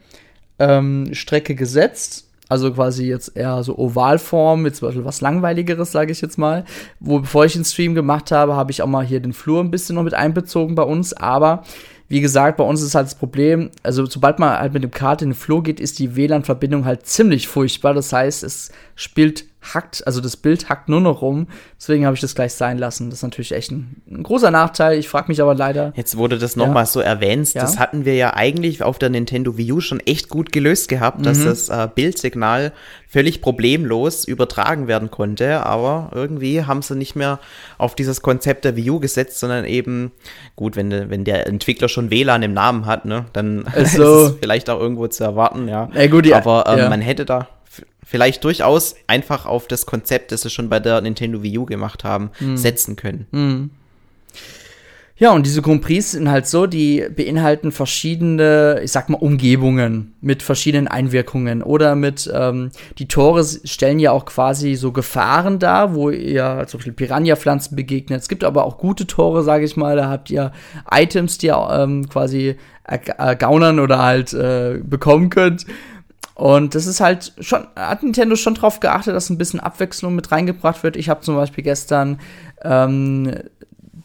[0.59, 2.25] ähm, Strecke gesetzt.
[2.47, 6.63] Also quasi jetzt eher so Ovalform, jetzt was langweiligeres, sage ich jetzt mal.
[6.99, 9.71] Wo bevor ich den Stream gemacht habe, habe ich auch mal hier den Flur ein
[9.71, 11.13] bisschen noch mit einbezogen bei uns.
[11.13, 11.63] Aber
[12.07, 15.21] wie gesagt, bei uns ist halt das Problem, also sobald man halt mit dem Kart
[15.21, 17.93] in den Flow geht, ist die WLAN-Verbindung halt ziemlich furchtbar.
[17.93, 21.47] Das heißt, es spielt hackt, also das Bild hackt nur noch rum.
[21.77, 23.09] Deswegen habe ich das gleich sein lassen.
[23.09, 24.97] Das ist natürlich echt ein, ein großer Nachteil.
[24.97, 25.93] Ich frage mich aber leider.
[25.95, 26.87] Jetzt wurde das nochmal ja.
[26.87, 27.53] so erwähnt.
[27.53, 27.61] Ja.
[27.61, 31.19] Das hatten wir ja eigentlich auf der Nintendo Wii U schon echt gut gelöst gehabt,
[31.19, 31.23] mhm.
[31.23, 32.73] dass das äh, Bildsignal
[33.07, 35.65] völlig problemlos übertragen werden konnte.
[35.65, 37.39] Aber irgendwie haben sie nicht mehr
[37.77, 40.11] auf dieses Konzept der Wii U gesetzt, sondern eben,
[40.55, 43.79] gut, wenn, wenn der Entwickler schon WLAN im Namen hat, ne, dann also,
[44.25, 45.89] ist es vielleicht auch irgendwo zu erwarten, ja.
[45.93, 46.37] ja gut, ja.
[46.37, 47.47] Aber ähm, man hätte da
[48.05, 52.03] vielleicht durchaus einfach auf das Konzept, das sie schon bei der Nintendo Wii U gemacht
[52.03, 52.55] haben, mhm.
[52.55, 53.27] setzen können.
[53.31, 53.69] Mhm.
[55.17, 60.43] Ja, und diese Compris sind halt so, die beinhalten verschiedene, ich sag mal, Umgebungen mit
[60.43, 61.63] verschiedenen Einwirkungen.
[61.63, 66.79] Oder mit, ähm, die Tore stellen ja auch quasi so Gefahren dar, wo ihr zum
[66.79, 68.23] Beispiel Piranha-Pflanzen begegnet.
[68.23, 69.95] Es gibt aber auch gute Tore, sage ich mal.
[69.95, 70.51] Da habt ihr
[70.91, 75.65] Items, die ihr ähm, quasi ergaunern oder halt äh, bekommen könnt.
[76.35, 80.31] Und das ist halt schon, hat Nintendo schon drauf geachtet, dass ein bisschen Abwechslung mit
[80.31, 80.97] reingebracht wird.
[80.97, 82.19] Ich habe zum Beispiel gestern
[82.61, 83.31] ähm,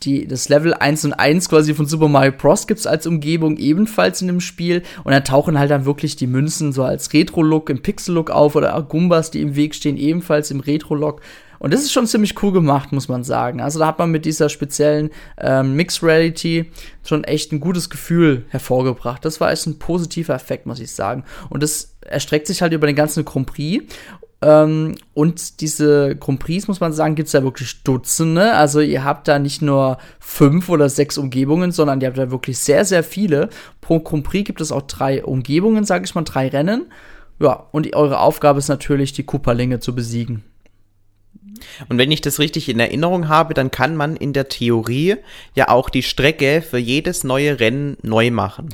[0.05, 2.69] die, das Level 1 und 1 quasi von Super Mario Bros.
[2.69, 4.83] gibt's als Umgebung ebenfalls in dem Spiel.
[5.03, 8.81] Und da tauchen halt dann wirklich die Münzen so als Retro-Look, im Pixel-Look auf oder
[8.83, 11.21] Gumbas, die im Weg stehen, ebenfalls im Retro-Look.
[11.61, 13.61] Und das ist schon ziemlich cool gemacht, muss man sagen.
[13.61, 16.73] Also da hat man mit dieser speziellen ähm, Mixed Reality
[17.05, 19.25] schon echt ein gutes Gefühl hervorgebracht.
[19.25, 21.23] Das war echt ein positiver Effekt, muss ich sagen.
[21.51, 23.85] Und das erstreckt sich halt über den ganzen Grand Prix.
[24.40, 28.55] Ähm, und diese Grand Prix, muss man sagen, gibt es ja wirklich Dutzende.
[28.55, 32.59] Also ihr habt da nicht nur fünf oder sechs Umgebungen, sondern ihr habt da wirklich
[32.59, 33.51] sehr, sehr viele.
[33.83, 36.87] Pro Grand Prix gibt es auch drei Umgebungen, sage ich mal, drei Rennen.
[37.38, 40.44] Ja, und eure Aufgabe ist natürlich, die Cooperlinge zu besiegen.
[41.88, 45.16] Und wenn ich das richtig in Erinnerung habe, dann kann man in der Theorie
[45.55, 48.68] ja auch die Strecke für jedes neue Rennen neu machen.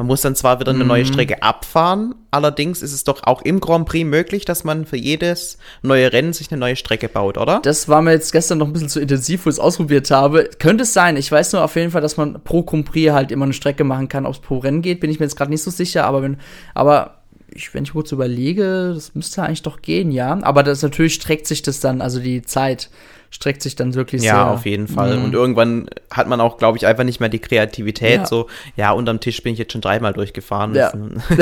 [0.00, 1.08] Man muss dann zwar wieder eine neue mhm.
[1.08, 5.58] Strecke abfahren, allerdings ist es doch auch im Grand Prix möglich, dass man für jedes
[5.82, 7.60] neue Rennen sich eine neue Strecke baut, oder?
[7.62, 10.48] Das war mir jetzt gestern noch ein bisschen zu intensiv, wo ich es ausprobiert habe.
[10.58, 11.18] Könnte es sein.
[11.18, 13.84] Ich weiß nur auf jeden Fall, dass man pro Grand Prix halt immer eine Strecke
[13.84, 14.24] machen kann.
[14.24, 16.38] Ob es pro Rennen geht, bin ich mir jetzt gerade nicht so sicher, aber wenn,
[16.72, 17.19] aber
[17.54, 20.38] ich, wenn ich kurz überlege, das müsste eigentlich doch gehen, ja.
[20.42, 22.90] Aber das natürlich streckt sich das dann, also die Zeit
[23.30, 24.40] streckt sich dann wirklich ja, sehr.
[24.40, 25.16] Ja, auf jeden Fall.
[25.16, 25.24] Mhm.
[25.24, 28.20] Und irgendwann hat man auch, glaube ich, einfach nicht mehr die Kreativität.
[28.20, 28.26] Ja.
[28.26, 30.74] So, ja, unterm Tisch bin ich jetzt schon dreimal durchgefahren.
[30.74, 30.92] Ja.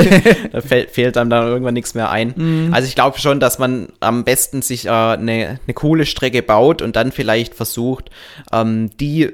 [0.51, 2.33] da fehlt, fehlt einem dann irgendwann nichts mehr ein.
[2.35, 2.73] Mhm.
[2.73, 6.83] Also ich glaube schon, dass man am besten sich äh, eine, eine coole Strecke baut
[6.83, 8.11] und dann vielleicht versucht,
[8.53, 9.31] ähm, die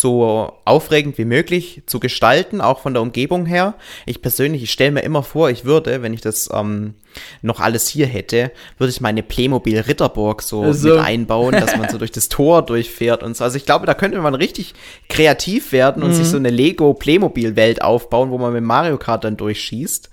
[0.00, 3.74] so aufregend wie möglich zu gestalten, auch von der Umgebung her.
[4.06, 6.94] Ich persönlich, ich stelle mir immer vor, ich würde, wenn ich das ähm,
[7.42, 10.88] noch alles hier hätte, würde ich meine Playmobil Ritterburg so also.
[10.88, 13.44] mit einbauen, dass man so durch das Tor durchfährt und so.
[13.44, 14.74] Also ich glaube, da könnte man richtig
[15.08, 16.14] kreativ werden und mhm.
[16.14, 20.10] sich so eine Lego Playmobil Welt aufbauen, wo man mit Mario Kart dann durchschießt.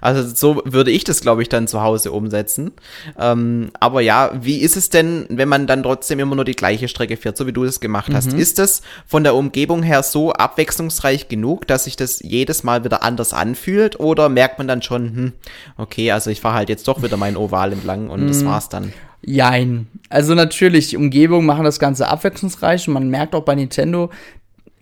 [0.00, 2.72] Also so würde ich das, glaube ich, dann zu Hause umsetzen.
[3.18, 6.88] Ähm, aber ja, wie ist es denn, wenn man dann trotzdem immer nur die gleiche
[6.88, 8.32] Strecke fährt, so wie du es gemacht hast?
[8.32, 8.38] Mhm.
[8.38, 13.02] Ist das von der Umgebung her so abwechslungsreich genug, dass sich das jedes Mal wieder
[13.02, 13.98] anders anfühlt?
[14.00, 15.32] Oder merkt man dann schon, hm,
[15.76, 18.28] okay, also ich fahre halt jetzt doch wieder mein Oval entlang und mhm.
[18.28, 18.92] das war's dann?
[19.26, 19.86] Jein.
[20.10, 24.10] Also natürlich, die Umgebung machen das Ganze abwechslungsreich und man merkt auch bei Nintendo,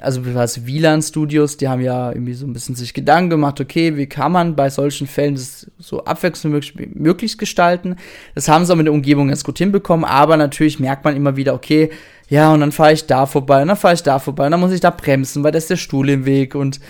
[0.02, 4.06] also was WLAN-Studios, die haben ja irgendwie so ein bisschen sich Gedanken gemacht, okay, wie
[4.06, 7.96] kann man bei solchen Fällen das so abwechslungsmöglich möglichst gestalten.
[8.34, 11.36] Das haben sie auch mit der Umgebung ganz gut hinbekommen, aber natürlich merkt man immer
[11.36, 11.90] wieder, okay,
[12.28, 14.60] ja, und dann fahre ich da vorbei, und dann fahre ich da vorbei, und dann
[14.60, 16.80] muss ich da bremsen, weil da ist der Stuhl im Weg und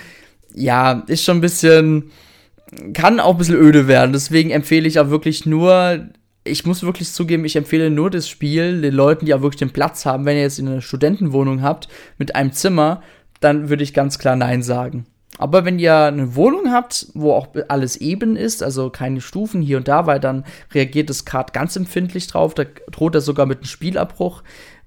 [0.55, 2.11] ja, ist schon ein bisschen,
[2.93, 4.13] kann auch ein bisschen öde werden.
[4.13, 6.07] Deswegen empfehle ich auch wirklich nur
[6.45, 9.73] ich muss wirklich zugeben, ich empfehle nur das Spiel den Leuten, die auch wirklich den
[9.73, 10.25] Platz haben.
[10.25, 13.03] Wenn ihr jetzt eine Studentenwohnung habt mit einem Zimmer,
[13.41, 15.07] dann würde ich ganz klar Nein sagen.
[15.39, 19.79] Aber wenn ihr eine Wohnung habt, wo auch alles eben ist, also keine Stufen hier
[19.79, 23.59] und da, weil dann reagiert das Kart ganz empfindlich drauf, da droht er sogar mit
[23.59, 24.43] einem Spielabbruch.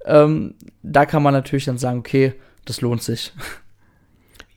[0.06, 2.34] Ähm, da kann man natürlich dann sagen, okay,
[2.66, 3.34] das lohnt sich.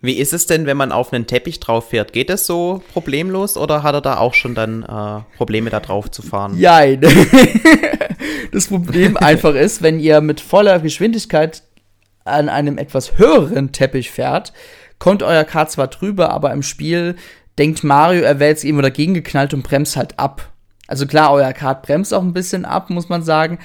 [0.01, 2.13] Wie ist es denn, wenn man auf einen Teppich drauf fährt?
[2.13, 6.11] Geht das so problemlos oder hat er da auch schon dann äh, Probleme da drauf
[6.11, 6.57] zu fahren?
[6.59, 7.01] Nein.
[8.53, 11.65] das Problem einfach ist, wenn ihr mit voller Geschwindigkeit
[12.25, 14.53] an einem etwas höheren Teppich fährt,
[15.01, 17.17] kommt euer Kart zwar drüber, aber im Spiel
[17.59, 20.53] denkt Mario, er wäre jetzt irgendwo dagegen geknallt und bremst halt ab.
[20.87, 23.59] Also klar, euer Kart bremst auch ein bisschen ab, muss man sagen,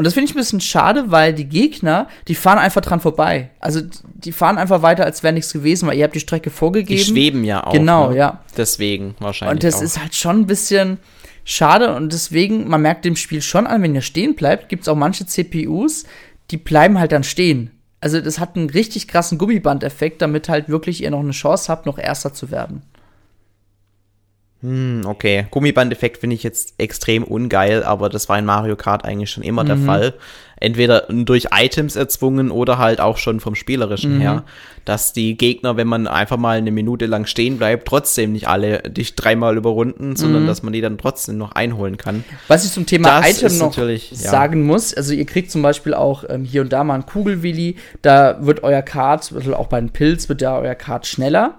[0.00, 3.50] und das finde ich ein bisschen schade, weil die Gegner, die fahren einfach dran vorbei.
[3.60, 3.82] Also
[4.14, 6.98] die fahren einfach weiter, als wäre nichts gewesen, weil ihr habt die Strecke vorgegeben.
[6.98, 7.74] Die schweben ja auch.
[7.74, 8.16] Genau, ne?
[8.16, 8.40] ja.
[8.56, 9.56] Deswegen wahrscheinlich.
[9.56, 9.82] Und das auch.
[9.82, 10.96] ist halt schon ein bisschen
[11.44, 14.88] schade und deswegen, man merkt dem Spiel schon an, wenn ihr stehen bleibt, gibt es
[14.88, 16.04] auch manche CPUs,
[16.50, 17.70] die bleiben halt dann stehen.
[18.00, 21.84] Also das hat einen richtig krassen Gummibandeffekt, damit halt wirklich ihr noch eine Chance habt,
[21.84, 22.84] noch Erster zu werden.
[24.62, 25.46] Hm, okay.
[25.50, 29.64] Gummibandeffekt finde ich jetzt extrem ungeil, aber das war in Mario Kart eigentlich schon immer
[29.64, 29.68] mhm.
[29.68, 30.14] der Fall
[30.60, 34.20] entweder durch Items erzwungen oder halt auch schon vom Spielerischen mhm.
[34.20, 34.44] her,
[34.84, 38.78] dass die Gegner, wenn man einfach mal eine Minute lang stehen bleibt, trotzdem nicht alle
[38.80, 40.46] dich dreimal überrunden, sondern mhm.
[40.46, 42.24] dass man die dann trotzdem noch einholen kann.
[42.48, 43.74] Was ich zum Thema das Item noch
[44.12, 44.66] sagen ja.
[44.66, 48.38] muss, also ihr kriegt zum Beispiel auch ähm, hier und da mal einen Kugelwilli, da
[48.44, 51.54] wird euer Kart, also auch bei den Pilz wird ja euer Kart schneller,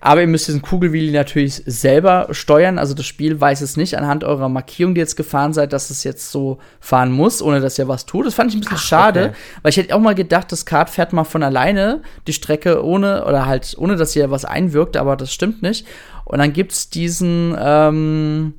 [0.00, 4.24] aber ihr müsst diesen Kugelwilli natürlich selber steuern, also das Spiel weiß es nicht anhand
[4.24, 7.88] eurer Markierung, die jetzt gefahren seid, dass es jetzt so fahren muss, ohne dass ihr
[7.88, 8.26] was tut.
[8.26, 9.34] Das fand ich ein bisschen Ach, schade, okay.
[9.62, 13.24] weil ich hätte auch mal gedacht, das Kart fährt mal von alleine die Strecke ohne,
[13.24, 15.86] oder halt ohne, dass hier was einwirkt, aber das stimmt nicht.
[16.24, 18.54] Und dann gibt's diesen, ähm,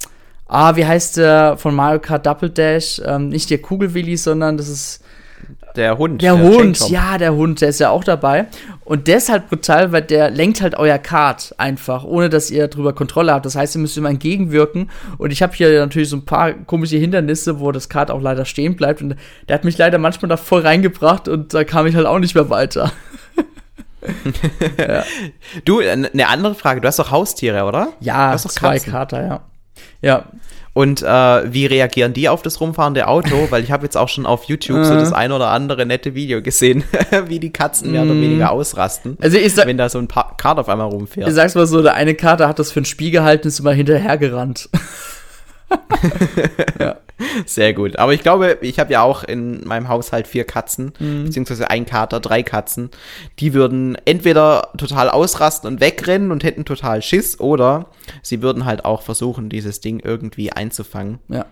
[0.48, 3.02] ah, wie heißt der von Mario Kart Double Dash?
[3.06, 5.04] Ähm, nicht der Kugelwilli, sondern das ist
[5.77, 6.21] der Hund.
[6.21, 8.47] Der, der Hund, ja, der Hund, der ist ja auch dabei.
[8.83, 12.67] Und der ist halt brutal, weil der lenkt halt euer Kart einfach, ohne dass ihr
[12.67, 13.45] darüber Kontrolle habt.
[13.45, 14.89] Das heißt, ihr müsst immer entgegenwirken.
[15.17, 18.45] Und ich habe hier natürlich so ein paar komische Hindernisse, wo das Kart auch leider
[18.45, 19.01] stehen bleibt.
[19.01, 19.15] Und
[19.47, 22.35] der hat mich leider manchmal da voll reingebracht und da kam ich halt auch nicht
[22.35, 22.91] mehr weiter.
[24.77, 25.03] ja.
[25.65, 26.81] Du, eine andere Frage.
[26.81, 27.89] Du hast doch Haustiere, oder?
[27.99, 29.41] Ja, zwei Kater, ja.
[30.01, 30.25] Ja,
[30.75, 33.47] und äh, wie reagieren die auf das rumfahrende Auto?
[33.49, 36.41] Weil ich habe jetzt auch schon auf YouTube so das ein oder andere nette Video
[36.41, 36.83] gesehen,
[37.27, 38.21] wie die Katzen mehr oder mhm.
[38.21, 41.29] weniger ausrasten, also ich sag, wenn da so ein pa Kart auf einmal rumfährt.
[41.29, 43.71] Ich sag's mal so, der eine Kater hat das für ein Spiel gehalten, ist immer
[43.71, 44.69] hinterhergerannt.
[46.79, 46.97] ja.
[47.45, 47.97] Sehr gut.
[47.97, 51.25] Aber ich glaube, ich habe ja auch in meinem Haushalt vier Katzen, mhm.
[51.25, 52.89] beziehungsweise ein Kater, drei Katzen.
[53.39, 57.88] Die würden entweder total ausrasten und wegrennen und hätten total Schiss, oder
[58.21, 61.19] sie würden halt auch versuchen, dieses Ding irgendwie einzufangen.
[61.30, 61.45] Ja.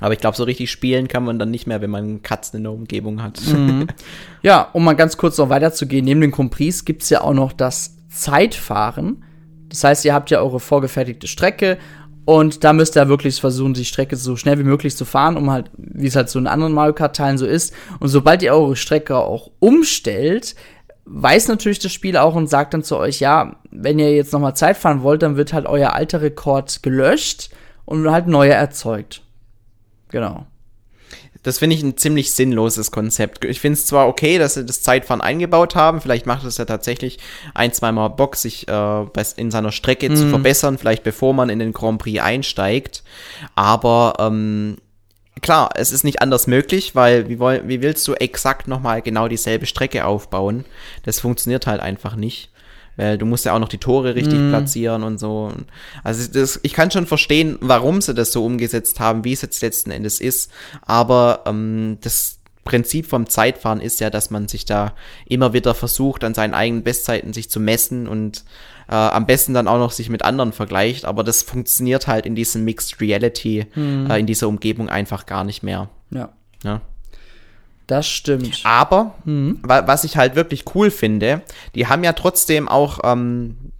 [0.00, 2.64] Aber ich glaube, so richtig spielen kann man dann nicht mehr, wenn man Katzen in
[2.64, 3.40] der Umgebung hat.
[3.46, 3.86] Mhm.
[4.42, 7.54] Ja, um mal ganz kurz noch weiterzugehen, neben dem Compris gibt es ja auch noch
[7.54, 9.24] das Zeitfahren.
[9.70, 11.78] Das heißt, ihr habt ja eure vorgefertigte Strecke
[12.24, 15.50] und da müsst ihr wirklich versuchen, die Strecke so schnell wie möglich zu fahren, um
[15.50, 17.74] halt, wie es halt so in anderen Mario Kart-Teilen so ist.
[18.00, 20.54] Und sobald ihr eure Strecke auch umstellt,
[21.04, 24.56] weiß natürlich das Spiel auch und sagt dann zu euch, ja, wenn ihr jetzt nochmal
[24.56, 27.50] Zeit fahren wollt, dann wird halt euer alter Rekord gelöscht
[27.84, 29.22] und halt neuer erzeugt.
[30.08, 30.46] Genau.
[31.44, 33.44] Das finde ich ein ziemlich sinnloses Konzept.
[33.44, 36.64] Ich finde es zwar okay, dass sie das Zeitfahren eingebaut haben, vielleicht macht es ja
[36.64, 37.18] tatsächlich
[37.54, 39.04] ein, zweimal Bock, sich äh,
[39.36, 40.16] in seiner Strecke mhm.
[40.16, 43.04] zu verbessern, vielleicht bevor man in den Grand Prix einsteigt.
[43.54, 44.78] Aber ähm,
[45.42, 49.66] klar, es ist nicht anders möglich, weil wie, wie willst du exakt nochmal genau dieselbe
[49.66, 50.64] Strecke aufbauen?
[51.04, 52.50] Das funktioniert halt einfach nicht
[52.96, 54.50] weil du musst ja auch noch die Tore richtig mm.
[54.50, 55.52] platzieren und so.
[56.02, 59.62] Also das, ich kann schon verstehen, warum sie das so umgesetzt haben, wie es jetzt
[59.62, 60.50] letzten Endes ist,
[60.82, 64.94] aber ähm, das Prinzip vom Zeitfahren ist ja, dass man sich da
[65.26, 68.44] immer wieder versucht, an seinen eigenen Bestzeiten sich zu messen und
[68.88, 72.34] äh, am besten dann auch noch sich mit anderen vergleicht, aber das funktioniert halt in
[72.34, 74.10] diesem Mixed Reality, mm.
[74.10, 75.90] äh, in dieser Umgebung einfach gar nicht mehr.
[76.10, 76.30] Ja.
[76.62, 76.80] ja.
[77.86, 78.60] Das stimmt.
[78.64, 79.60] Aber, mhm.
[79.62, 81.42] was ich halt wirklich cool finde,
[81.74, 83.72] die haben ja trotzdem auch ähm,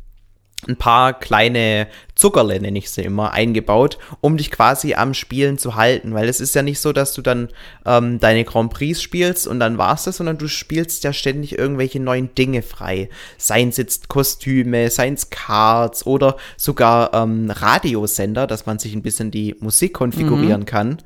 [0.68, 5.74] ein paar kleine Zuckerle, nenne ich sie immer, eingebaut, um dich quasi am Spielen zu
[5.74, 6.14] halten.
[6.14, 7.48] Weil es ist ja nicht so, dass du dann
[7.84, 12.00] ähm, deine Grand Prix spielst und dann war's das, sondern du spielst ja ständig irgendwelche
[12.00, 13.08] neuen Dinge frei.
[13.36, 19.02] Seien es jetzt Kostüme, seien es Cards oder sogar ähm, Radiosender, dass man sich ein
[19.02, 20.66] bisschen die Musik konfigurieren mhm.
[20.66, 20.98] kann.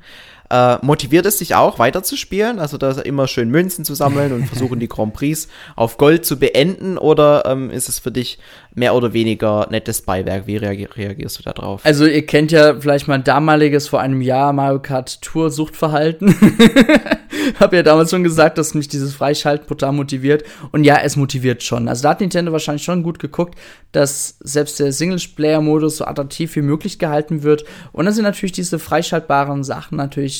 [0.49, 2.59] Äh, motiviert es dich auch, weiterzuspielen?
[2.59, 6.39] Also da immer schön Münzen zu sammeln und versuchen, die Grand Prix auf Gold zu
[6.39, 6.97] beenden?
[6.97, 8.39] Oder ähm, ist es für dich
[8.73, 10.47] mehr oder weniger nettes Beiwerk?
[10.47, 11.81] Wie reagierst du da drauf?
[11.83, 16.35] Also ihr kennt ja vielleicht mein damaliges vor einem Jahr Mario Kart Tour Suchtverhalten.
[17.59, 20.43] Hab ja damals schon gesagt, dass mich dieses Freischalten brutal motiviert.
[20.71, 21.87] Und ja, es motiviert schon.
[21.87, 23.57] Also da hat Nintendo wahrscheinlich schon gut geguckt,
[23.91, 27.65] dass selbst der Singleplayer-Modus so attraktiv wie möglich gehalten wird.
[27.91, 30.38] Und dann sind natürlich diese freischaltbaren Sachen natürlich,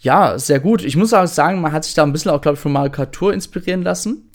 [0.00, 0.82] ja, sehr gut.
[0.82, 2.90] Ich muss auch sagen, man hat sich da ein bisschen auch, glaube ich, von Mario
[2.90, 4.30] Kart Tour inspirieren lassen.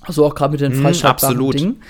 [0.00, 1.82] Also auch gerade mit den mhm, freischaltbaren mm, Dingen.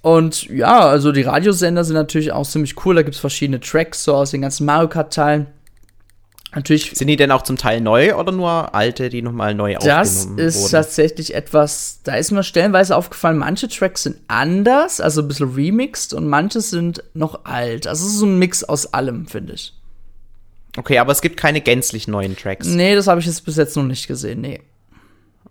[0.00, 2.94] Und ja, also die Radiosender sind natürlich auch ziemlich cool.
[2.94, 5.48] Da gibt es verschiedene Tracks so aus den ganzen Mario Kart-Teilen.
[6.54, 6.92] Natürlich.
[6.94, 10.38] Sind die denn auch zum Teil neu oder nur alte, die nochmal neu das aufgenommen
[10.38, 10.46] wurden?
[10.46, 15.28] Das ist tatsächlich etwas, da ist mir stellenweise aufgefallen, manche Tracks sind anders, also ein
[15.28, 17.86] bisschen remixed und manche sind noch alt.
[17.86, 19.74] Also es ist so ein Mix aus allem, finde ich.
[20.78, 22.68] Okay, aber es gibt keine gänzlich neuen Tracks.
[22.68, 24.60] Nee, das habe ich jetzt bis jetzt noch nicht gesehen, nee.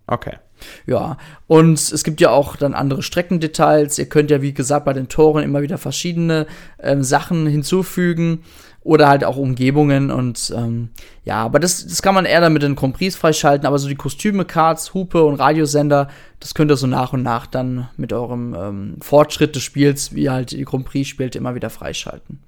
[0.08, 0.38] Okay.
[0.86, 4.00] Ja, und es gibt ja auch dann andere Streckendetails.
[4.00, 6.48] Ihr könnt ja, wie gesagt, bei den Toren immer wieder verschiedene
[6.80, 8.44] ähm, Sachen hinzufügen
[8.82, 10.92] oder halt auch Umgebungen und ähm,
[11.26, 13.96] ja, aber das, das kann man eher dann mit den Compris freischalten, aber so die
[13.96, 16.08] Kostüme, Cards, Hupe und Radiosender,
[16.40, 20.24] das könnt ihr so nach und nach dann mit eurem ähm, Fortschritt des Spiels, wie
[20.24, 22.40] ihr halt die Compris spielt, immer wieder freischalten.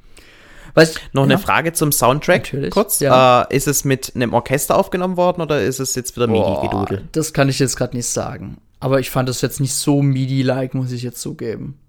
[0.74, 1.32] Weißt, Noch ja.
[1.32, 3.00] eine Frage zum Soundtrack Natürlich, kurz.
[3.00, 3.44] Ja.
[3.44, 7.08] Äh, ist es mit einem Orchester aufgenommen worden oder ist es jetzt wieder MIDI-Gedudel?
[7.12, 8.58] Das kann ich jetzt gerade nicht sagen.
[8.80, 11.80] Aber ich fand es jetzt nicht so MIDI-like, muss ich jetzt zugeben.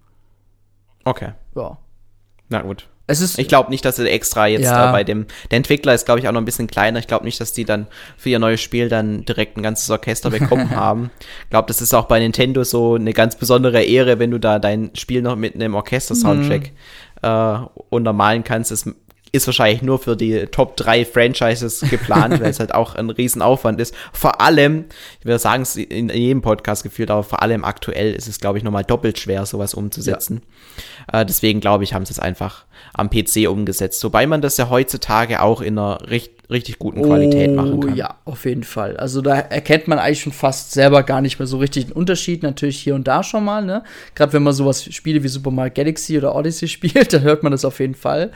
[1.05, 1.31] Okay.
[1.55, 1.77] Ja.
[2.49, 2.87] Na gut.
[3.07, 4.91] Es ist, ich glaube nicht, dass sie extra jetzt ja.
[4.91, 5.25] bei dem.
[5.49, 6.99] Der Entwickler ist, glaube ich, auch noch ein bisschen kleiner.
[6.99, 10.29] Ich glaube nicht, dass die dann für ihr neues Spiel dann direkt ein ganzes Orchester
[10.29, 11.11] bekommen haben.
[11.43, 14.59] Ich glaube, das ist auch bei Nintendo so eine ganz besondere Ehre, wenn du da
[14.59, 16.75] dein Spiel noch mit einem Orchester-Soundtrack mhm.
[17.21, 17.57] Äh,
[17.89, 18.71] untermalen kannst.
[18.71, 18.89] Es
[19.31, 23.79] ist wahrscheinlich nur für die Top 3 Franchises geplant, weil es halt auch ein Riesenaufwand
[23.79, 23.95] ist.
[24.11, 24.85] Vor allem,
[25.19, 28.57] ich würde sagen es in jedem Podcast gefühlt, aber vor allem aktuell ist es, glaube
[28.57, 30.41] ich, nochmal doppelt schwer, sowas umzusetzen.
[31.11, 31.21] Ja.
[31.21, 34.03] Äh, deswegen, glaube ich, haben sie es einfach am PC umgesetzt.
[34.03, 37.95] Wobei man das ja heutzutage auch in einer richt richtig guten Qualität oh, machen kann.
[37.95, 38.97] Ja, auf jeden Fall.
[38.97, 42.43] Also da erkennt man eigentlich schon fast selber gar nicht mehr so richtig den Unterschied.
[42.43, 43.83] Natürlich hier und da schon mal, ne?
[44.15, 47.53] Gerade wenn man sowas Spiele wie Super Mario Galaxy oder Odyssey spielt, dann hört man
[47.53, 48.31] das auf jeden Fall.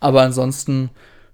[0.00, 0.90] Aber ansonsten,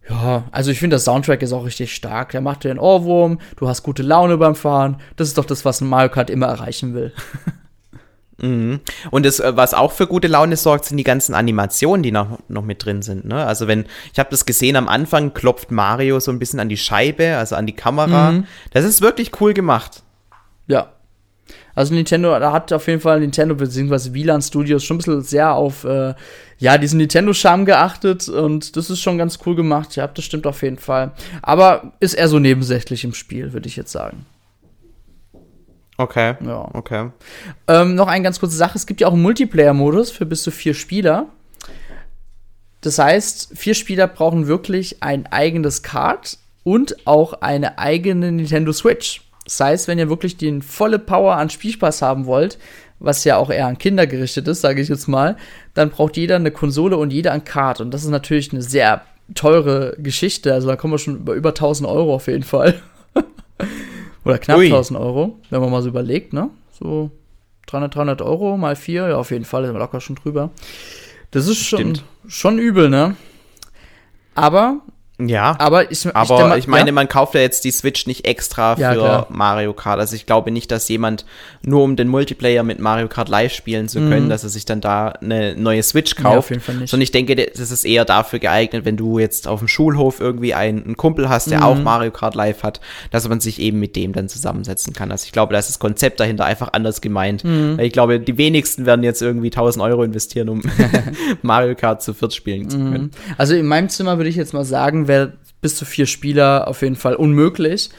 [0.08, 2.32] ja, also ich finde, der Soundtrack ist auch richtig stark.
[2.32, 5.00] Der macht dir einen Ohrwurm, du hast gute Laune beim Fahren.
[5.16, 7.12] Das ist doch das, was ein Mario Kart immer erreichen will.
[8.38, 8.80] Mhm.
[9.10, 12.38] Und das, äh, was auch für gute Laune sorgt, sind die ganzen Animationen, die noch,
[12.48, 13.24] noch mit drin sind.
[13.24, 13.46] Ne?
[13.46, 16.76] Also wenn, ich habe das gesehen, am Anfang klopft Mario so ein bisschen an die
[16.76, 18.32] Scheibe, also an die Kamera.
[18.32, 18.46] Mhm.
[18.72, 20.02] Das ist wirklich cool gemacht.
[20.66, 20.92] Ja,
[21.74, 24.14] also Nintendo, da hat auf jeden Fall Nintendo bzw.
[24.14, 26.14] WLAN Studios schon ein bisschen sehr auf äh,
[26.58, 29.96] ja, diesen Nintendo-Charme geachtet und das ist schon ganz cool gemacht.
[29.96, 31.12] Ja, das stimmt auf jeden Fall.
[31.42, 34.24] Aber ist eher so nebensächlich im Spiel, würde ich jetzt sagen.
[35.98, 36.34] Okay.
[36.44, 36.68] Ja.
[36.72, 37.10] Okay.
[37.68, 40.50] Ähm, noch eine ganz kurze Sache: Es gibt ja auch einen Multiplayer-Modus für bis zu
[40.50, 41.26] vier Spieler.
[42.80, 49.22] Das heißt, vier Spieler brauchen wirklich ein eigenes Card und auch eine eigene Nintendo Switch.
[49.44, 52.58] Das heißt, wenn ihr wirklich die volle Power an Spielspaß haben wollt,
[52.98, 55.36] was ja auch eher an Kinder gerichtet ist, sage ich jetzt mal,
[55.74, 57.80] dann braucht jeder eine Konsole und jeder ein Card.
[57.80, 59.02] Und das ist natürlich eine sehr
[59.34, 60.52] teure Geschichte.
[60.52, 62.80] Also da kommen wir schon über, über 1000 Euro auf jeden Fall.
[64.24, 64.66] Oder knapp Ui.
[64.66, 66.50] 1000 Euro, wenn man mal so überlegt, ne?
[66.78, 67.10] So
[67.66, 70.50] 300, 300 Euro mal vier, ja, auf jeden Fall, sind wir locker schon drüber.
[71.30, 73.16] Das ist schon, schon übel, ne?
[74.34, 74.80] Aber
[75.18, 76.92] ja, aber ich, aber ich, ich meine, ja?
[76.92, 79.26] man kauft ja jetzt die Switch nicht extra ja, für klar.
[79.30, 79.98] Mario Kart.
[79.98, 81.24] Also ich glaube nicht, dass jemand
[81.62, 84.28] nur um den Multiplayer mit Mario Kart live spielen zu können, mhm.
[84.28, 86.32] dass er sich dann da eine neue Switch kauft.
[86.32, 86.90] Ja, auf jeden Fall nicht.
[86.90, 90.52] Sondern ich denke, das ist eher dafür geeignet, wenn du jetzt auf dem Schulhof irgendwie
[90.52, 91.64] einen, einen Kumpel hast, der mhm.
[91.64, 95.10] auch Mario Kart live hat, dass man sich eben mit dem dann zusammensetzen kann.
[95.10, 97.42] Also ich glaube, da ist das Konzept dahinter einfach anders gemeint.
[97.42, 97.78] Mhm.
[97.78, 100.62] Weil ich glaube, die wenigsten werden jetzt irgendwie 1000 Euro investieren, um
[101.42, 103.04] Mario Kart zu viert spielen zu können.
[103.04, 103.10] Mhm.
[103.38, 106.82] Also in meinem Zimmer würde ich jetzt mal sagen, wäre bis zu vier Spieler auf
[106.82, 107.90] jeden Fall unmöglich.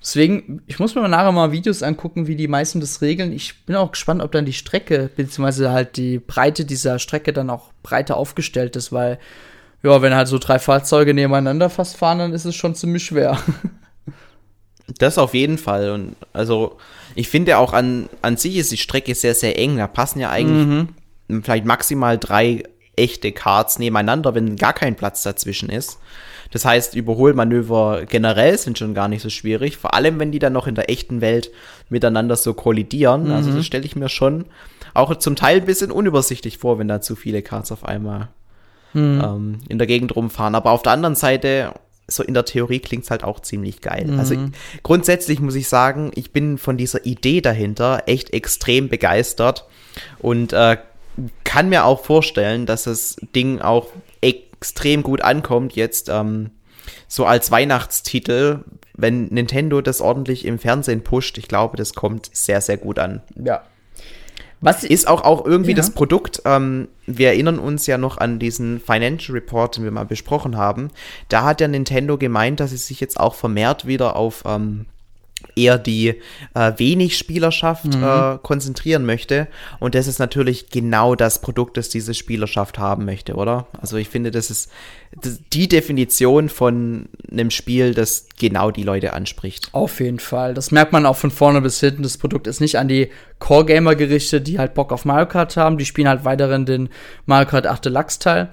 [0.00, 3.32] Deswegen, ich muss mir mal nachher mal Videos angucken, wie die meisten das regeln.
[3.32, 7.48] Ich bin auch gespannt, ob dann die Strecke, beziehungsweise halt die Breite dieser Strecke dann
[7.48, 9.18] auch breiter aufgestellt ist, weil,
[9.82, 13.38] ja, wenn halt so drei Fahrzeuge nebeneinander fast fahren, dann ist es schon ziemlich schwer.
[14.98, 15.92] Das auf jeden Fall.
[15.92, 16.76] Und also,
[17.14, 19.78] ich finde auch an, an sich ist die Strecke sehr, sehr eng.
[19.78, 21.42] Da passen ja eigentlich mhm.
[21.42, 22.64] vielleicht maximal drei
[22.96, 25.98] echte Karts nebeneinander, wenn gar kein Platz dazwischen ist.
[26.50, 30.52] Das heißt, Überholmanöver generell sind schon gar nicht so schwierig, vor allem wenn die dann
[30.52, 31.50] noch in der echten Welt
[31.88, 33.24] miteinander so kollidieren.
[33.24, 33.32] Mhm.
[33.32, 34.44] Also das stelle ich mir schon
[34.92, 38.28] auch zum Teil ein bisschen unübersichtlich vor, wenn da zu viele Karts auf einmal
[38.92, 39.22] mhm.
[39.24, 40.54] ähm, in der Gegend rumfahren.
[40.54, 41.74] Aber auf der anderen Seite
[42.06, 44.06] so in der Theorie klingt es halt auch ziemlich geil.
[44.06, 44.18] Mhm.
[44.18, 44.36] Also
[44.82, 49.66] grundsätzlich muss ich sagen, ich bin von dieser Idee dahinter echt extrem begeistert
[50.18, 50.76] und äh,
[51.44, 53.88] kann mir auch vorstellen, dass das Ding auch
[54.20, 56.50] extrem gut ankommt jetzt ähm,
[57.08, 61.38] so als Weihnachtstitel, wenn Nintendo das ordentlich im Fernsehen pusht.
[61.38, 63.22] Ich glaube, das kommt sehr, sehr gut an.
[63.36, 63.62] Ja,
[64.64, 65.76] was ist auch, auch irgendwie ja.
[65.76, 66.40] das Produkt.
[66.46, 70.88] Ähm, wir erinnern uns ja noch an diesen Financial Report, den wir mal besprochen haben.
[71.28, 74.86] Da hat der Nintendo gemeint, dass sie sich jetzt auch vermehrt wieder auf ähm,
[75.56, 76.20] eher die
[76.54, 78.02] äh, wenig Spielerschaft mhm.
[78.02, 79.48] äh, konzentrieren möchte.
[79.80, 83.66] Und das ist natürlich genau das Produkt, das diese Spielerschaft haben möchte, oder?
[83.80, 84.70] Also ich finde, das ist
[85.52, 89.68] die Definition von einem Spiel, das genau die Leute anspricht.
[89.72, 90.54] Auf jeden Fall.
[90.54, 92.02] Das merkt man auch von vorne bis hinten.
[92.02, 95.78] Das Produkt ist nicht an die Core-Gamer gerichtet, die halt Bock auf Mario Kart haben.
[95.78, 96.88] Die spielen halt weiterhin den
[97.26, 98.50] Mario Kart 8 Deluxe-Teil,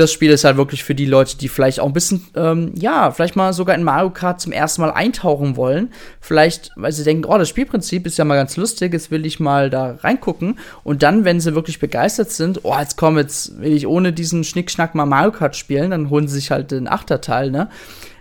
[0.00, 3.10] das Spiel ist halt wirklich für die Leute, die vielleicht auch ein bisschen, ähm, ja,
[3.10, 5.92] vielleicht mal sogar in Mario Kart zum ersten Mal eintauchen wollen.
[6.20, 9.38] Vielleicht, weil sie denken, oh, das Spielprinzip ist ja mal ganz lustig, jetzt will ich
[9.38, 10.58] mal da reingucken.
[10.82, 14.42] Und dann, wenn sie wirklich begeistert sind, oh, jetzt komm, jetzt will ich ohne diesen
[14.42, 17.68] Schnickschnack mal Mario Kart spielen, dann holen sie sich halt den Achterteil, ne?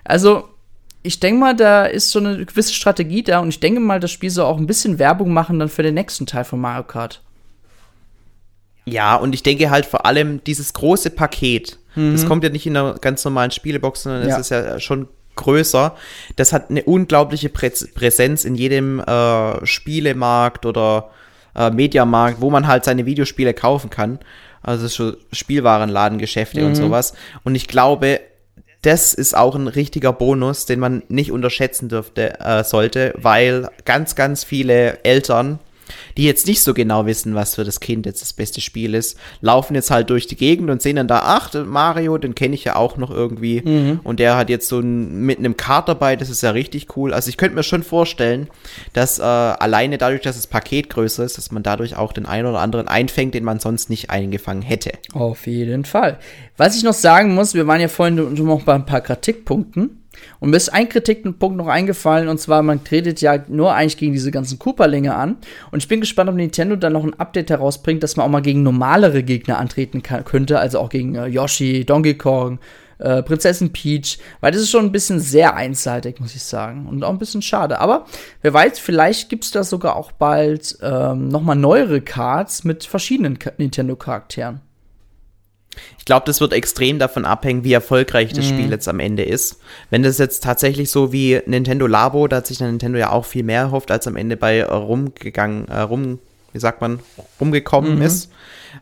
[0.04, 0.50] Also,
[1.02, 4.12] ich denke mal, da ist so eine gewisse Strategie da und ich denke mal, das
[4.12, 7.22] Spiel soll auch ein bisschen Werbung machen dann für den nächsten Teil von Mario Kart.
[8.92, 12.14] Ja, und ich denke halt vor allem dieses große Paket, mhm.
[12.14, 14.38] das kommt ja nicht in einer ganz normalen Spielebox, sondern es ja.
[14.38, 15.96] ist ja schon größer.
[16.36, 21.12] Das hat eine unglaubliche Prä Präsenz in jedem äh, Spielemarkt oder
[21.56, 24.20] äh, Mediamarkt, wo man halt seine Videospiele kaufen kann.
[24.62, 26.68] Also so Spielwarenladengeschäfte mhm.
[26.68, 27.14] und sowas.
[27.44, 28.20] Und ich glaube,
[28.82, 34.16] das ist auch ein richtiger Bonus, den man nicht unterschätzen dürfte, äh, sollte, weil ganz,
[34.16, 35.60] ganz viele Eltern
[36.18, 39.18] die jetzt nicht so genau wissen, was für das Kind jetzt das beste Spiel ist,
[39.42, 42.64] laufen jetzt halt durch die Gegend und sehen dann da, ach, Mario, den kenne ich
[42.64, 43.62] ja auch noch irgendwie.
[43.64, 44.00] Mhm.
[44.04, 47.14] Und der hat jetzt so ein, mit einem Kart dabei, das ist ja richtig cool.
[47.14, 48.48] Also ich könnte mir schon vorstellen,
[48.94, 52.48] dass äh, alleine dadurch, dass das Paket größer ist, dass man dadurch auch den einen
[52.48, 54.92] oder anderen einfängt, den man sonst nicht eingefangen hätte.
[55.14, 56.20] Auf jeden Fall.
[56.58, 59.99] Was ich noch sagen muss, wir waren ja vorhin noch bei ein paar Kritikpunkten.
[60.40, 64.14] Und mir ist ein Kritikpunkt noch eingefallen, und zwar, man tretet ja nur eigentlich gegen
[64.14, 65.38] diese ganzen Cooperlinge an.
[65.72, 68.42] Und ich bin gespannt, ob Nintendo dann noch ein Update herausbringt, dass man auch mal
[68.42, 72.60] gegen normalere Gegner antreten kann, könnte, also auch gegen äh, Yoshi, Donkey Kong,
[73.00, 76.88] äh, Prinzessin Peach, weil das ist schon ein bisschen sehr einseitig, muss ich sagen.
[76.88, 77.80] Und auch ein bisschen schade.
[77.80, 78.06] Aber
[78.42, 82.84] wer weiß, vielleicht gibt es da sogar auch bald ähm, noch mal neuere Cards mit
[82.84, 84.62] verschiedenen Nintendo-Charakteren.
[85.98, 88.50] Ich glaube, das wird extrem davon abhängen, wie erfolgreich das mhm.
[88.50, 89.60] Spiel jetzt am Ende ist.
[89.90, 93.44] Wenn das jetzt tatsächlich so wie Nintendo Labo, da hat sich Nintendo ja auch viel
[93.44, 96.20] mehr erhofft, als am Ende bei äh, rumgegangen, äh, rum,
[96.54, 97.00] wie sagt man,
[97.40, 98.02] rumgekommen mhm.
[98.02, 98.32] ist.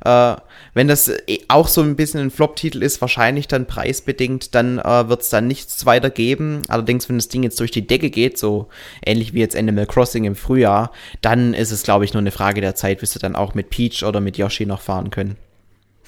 [0.03, 0.35] Äh,
[0.73, 5.09] wenn das äh, auch so ein bisschen ein Flop-Titel ist, wahrscheinlich dann preisbedingt, dann äh,
[5.09, 6.61] wird es dann nichts weiter geben.
[6.67, 8.69] Allerdings, wenn das Ding jetzt durch die Decke geht, so
[9.05, 12.61] ähnlich wie jetzt Animal Crossing im Frühjahr, dann ist es, glaube ich, nur eine Frage
[12.61, 15.35] der Zeit, bis sie dann auch mit Peach oder mit Yoshi noch fahren können.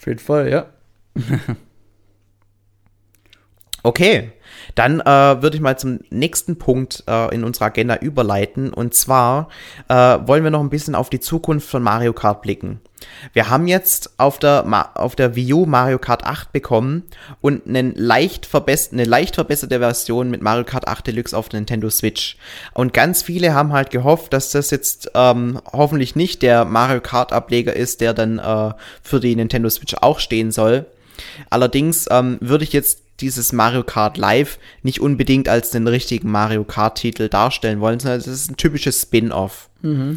[0.10, 0.66] Jeden Fall, ja.
[3.84, 4.32] okay,
[4.76, 8.74] dann äh, würde ich mal zum nächsten Punkt äh, in unserer Agenda überleiten.
[8.74, 9.50] Und zwar
[9.88, 12.80] äh, wollen wir noch ein bisschen auf die Zukunft von Mario Kart blicken.
[13.34, 14.66] Wir haben jetzt auf der,
[14.96, 17.04] auf der Wii U Mario Kart 8 bekommen
[17.42, 18.50] und einen leicht
[18.92, 22.38] eine leicht verbesserte Version mit Mario Kart 8 Deluxe auf der Nintendo Switch.
[22.74, 27.32] Und ganz viele haben halt gehofft, dass das jetzt ähm, hoffentlich nicht der Mario Kart
[27.32, 30.86] Ableger ist, der dann äh, für die Nintendo Switch auch stehen soll.
[31.50, 36.64] Allerdings ähm, würde ich jetzt dieses Mario Kart Live nicht unbedingt als den richtigen Mario
[36.64, 39.70] Kart Titel darstellen wollen, sondern es ist ein typisches Spin-off.
[39.82, 40.16] Mhm.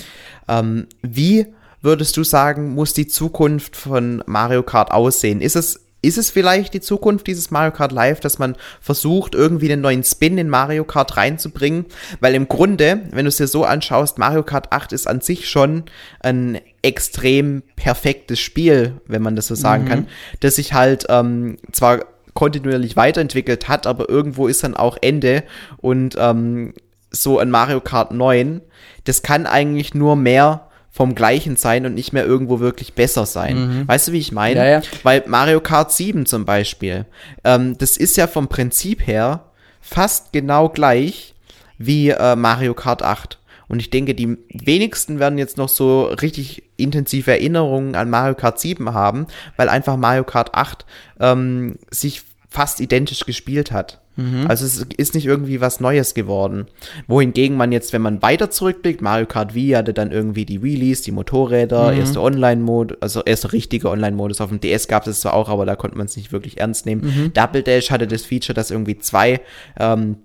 [0.48, 1.46] Ähm, wie
[1.80, 5.40] würdest du sagen, muss die Zukunft von Mario Kart aussehen?
[5.40, 9.72] Ist es ist es vielleicht die Zukunft dieses Mario Kart Live, dass man versucht, irgendwie
[9.72, 11.86] einen neuen Spin in Mario Kart reinzubringen?
[12.18, 15.48] Weil im Grunde, wenn du es dir so anschaust, Mario Kart 8 ist an sich
[15.48, 15.84] schon
[16.18, 19.88] ein extrem perfektes Spiel, wenn man das so sagen mhm.
[19.88, 20.08] kann,
[20.40, 22.00] das sich halt ähm, zwar
[22.34, 25.44] kontinuierlich weiterentwickelt hat, aber irgendwo ist dann auch Ende
[25.78, 26.74] und ähm,
[27.10, 28.62] so ein Mario Kart 9,
[29.04, 33.56] das kann eigentlich nur mehr vom gleichen sein und nicht mehr irgendwo wirklich besser sein.
[33.56, 33.88] Mhm.
[33.88, 34.60] Weißt du, wie ich meine?
[34.60, 34.82] Ja, ja.
[35.02, 37.06] Weil Mario Kart 7 zum Beispiel,
[37.44, 39.44] ähm, das ist ja vom Prinzip her
[39.80, 41.34] fast genau gleich
[41.78, 43.38] wie äh, Mario Kart 8.
[43.72, 48.60] Und ich denke, die wenigsten werden jetzt noch so richtig intensive Erinnerungen an Mario Kart
[48.60, 50.84] 7 haben, weil einfach Mario Kart 8
[51.20, 52.20] ähm, sich
[52.50, 54.02] fast identisch gespielt hat.
[54.16, 54.46] Mhm.
[54.46, 56.66] Also es ist nicht irgendwie was Neues geworden.
[57.06, 61.00] Wohingegen man jetzt, wenn man weiter zurückblickt, Mario Kart Wii hatte dann irgendwie die Wheelies,
[61.00, 61.98] die Motorräder, mhm.
[61.98, 64.42] erste Online-Mode, also erste richtige Online-Modus.
[64.42, 66.84] Auf dem DS gab es zwar auch, aber da konnte man es nicht wirklich ernst
[66.84, 67.04] nehmen.
[67.04, 67.32] Mhm.
[67.32, 69.40] Double Dash hatte das Feature, dass irgendwie zwei
[69.80, 70.16] ähm,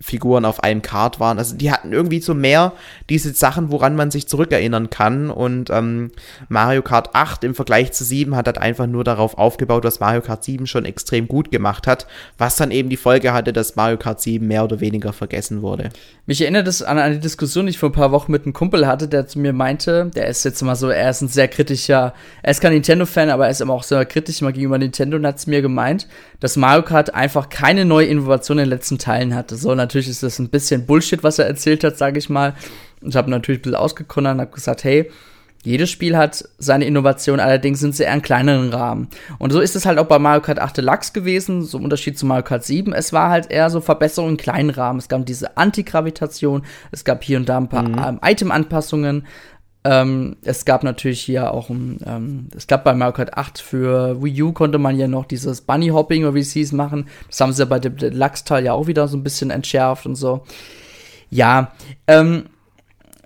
[0.00, 1.38] Figuren auf einem Card waren.
[1.38, 2.72] Also die hatten irgendwie so mehr
[3.10, 5.30] diese Sachen, woran man sich zurückerinnern kann.
[5.30, 6.12] Und ähm,
[6.48, 10.22] Mario Kart 8 im Vergleich zu 7 hat halt einfach nur darauf aufgebaut, was Mario
[10.22, 12.06] Kart 7 schon extrem gut gemacht hat,
[12.38, 15.90] was dann eben die Folge hatte, dass Mario Kart 7 mehr oder weniger vergessen wurde.
[16.24, 18.86] Mich erinnert es an eine Diskussion, die ich vor ein paar Wochen mit einem Kumpel
[18.86, 22.14] hatte, der zu mir meinte, der ist jetzt mal so, er ist ein sehr kritischer,
[22.42, 25.26] er ist kein Nintendo-Fan, aber er ist immer auch sehr kritisch mal gegenüber Nintendo und
[25.26, 26.08] hat es mir gemeint,
[26.40, 29.56] dass Mario Kart einfach keine neue Innovation in den letzten Teilen hatte.
[29.66, 32.54] So, natürlich ist das ein bisschen Bullshit, was er erzählt hat, sage ich mal.
[33.00, 35.10] Ich habe natürlich ein bisschen ausgekonnt und habe gesagt, hey,
[35.64, 39.08] jedes Spiel hat seine Innovation, allerdings sind sie eher in kleineren Rahmen.
[39.40, 42.16] Und so ist es halt auch bei Mario Kart 8 Deluxe gewesen, so im Unterschied
[42.16, 42.92] zu Mario Kart 7.
[42.92, 45.00] Es war halt eher so Verbesserungen in kleinen Rahmen.
[45.00, 46.62] Es gab diese Antigravitation,
[46.92, 47.98] es gab hier und da ein paar mhm.
[47.98, 49.26] ähm, Item-Anpassungen.
[49.88, 54.42] Ähm, es gab natürlich hier auch, ähm, es gab bei Mario Kart 8 für Wii
[54.42, 57.06] U konnte man ja noch dieses Bunny Hopping oder wie es hieß machen.
[57.28, 60.16] Das haben sie ja bei dem Deluxe-Teil ja auch wieder so ein bisschen entschärft und
[60.16, 60.42] so.
[61.30, 61.72] Ja,
[62.08, 62.46] ähm,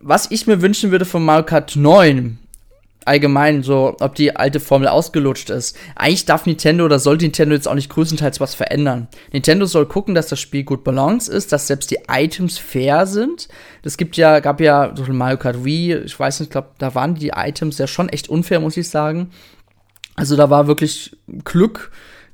[0.02, 2.38] was ich mir wünschen würde von Mario Kart 9,
[3.04, 5.76] allgemein so, ob die alte Formel ausgelutscht ist.
[5.96, 9.08] Eigentlich darf Nintendo oder sollte Nintendo jetzt auch nicht größtenteils was verändern.
[9.32, 13.48] Nintendo soll gucken, dass das Spiel gut balanced ist, dass selbst die Items fair sind.
[13.82, 16.94] Es gibt ja, gab ja so Mario Kart Wii, ich weiß nicht, ich glaube, da
[16.94, 19.30] waren die Items ja schon echt unfair, muss ich sagen.
[20.14, 21.90] Also da war wirklich Glück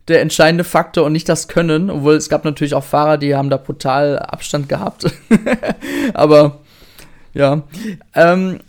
[0.09, 3.51] der entscheidende Faktor und nicht das Können, obwohl es gab natürlich auch Fahrer, die haben
[3.51, 5.07] da brutal Abstand gehabt.
[6.15, 6.61] Aber
[7.35, 7.63] ja.
[8.15, 8.61] Ähm,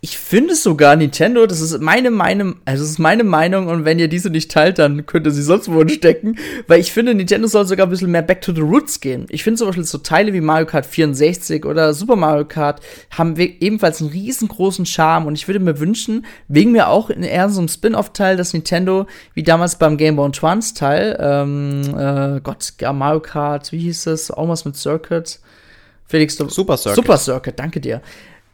[0.00, 3.98] ich finde sogar Nintendo, das ist meine Meinung, also das ist meine Meinung und wenn
[3.98, 6.38] ihr diese nicht teilt, dann könnt ihr sie sonst wo stecken,
[6.68, 9.26] weil ich finde, Nintendo soll sogar ein bisschen mehr back to the roots gehen.
[9.28, 12.80] Ich finde zum Beispiel so Teile wie Mario Kart 64 oder Super Mario Kart
[13.10, 17.48] haben ebenfalls einen riesengroßen Charme und ich würde mir wünschen, wegen mir auch in eher
[17.48, 22.74] so einem Spin-off-Teil, dass Nintendo, wie damals beim Game Boy Advance Teil, ähm, äh, Gott,
[22.80, 25.40] ja, Mario Kart, wie hieß es, auch was mit Circuit,
[26.06, 26.96] Felix, Super Circuit.
[26.96, 28.00] Super Circuit, danke dir.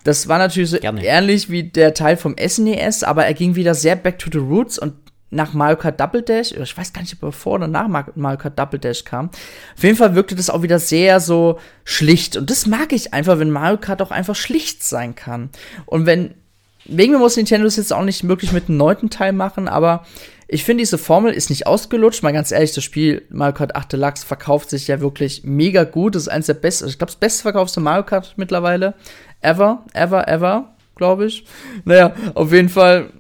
[0.05, 1.05] Das war natürlich so Gerne.
[1.05, 4.39] ähnlich wie der Teil vom SNES, e aber er ging wieder sehr back to the
[4.39, 4.95] roots und
[5.31, 8.39] nach Mario Kart Double Dash, ich weiß gar nicht, ob er vor oder nach Mario
[8.39, 9.31] Kart Double Dash kam.
[9.77, 12.37] Auf jeden Fall wirkte das auch wieder sehr so schlicht.
[12.37, 15.51] Und das mag ich einfach, wenn Mario Kart auch einfach schlicht sein kann.
[15.87, 16.35] Und wenn,
[16.85, 20.07] wegen mir muss Nintendo es jetzt auch nicht möglich mit einem neunten Teil machen, aber
[20.47, 22.23] ich finde, diese Formel ist nicht ausgelutscht.
[22.23, 26.15] Mal ganz ehrlich, das Spiel Mario Kart 8 Deluxe verkauft sich ja wirklich mega gut.
[26.15, 28.95] Das ist eines der besten, ich glaube, das bestverkaufte Mario Kart mittlerweile
[29.41, 31.45] ever, ever, ever, glaube ich.
[31.85, 33.11] Naja, auf jeden Fall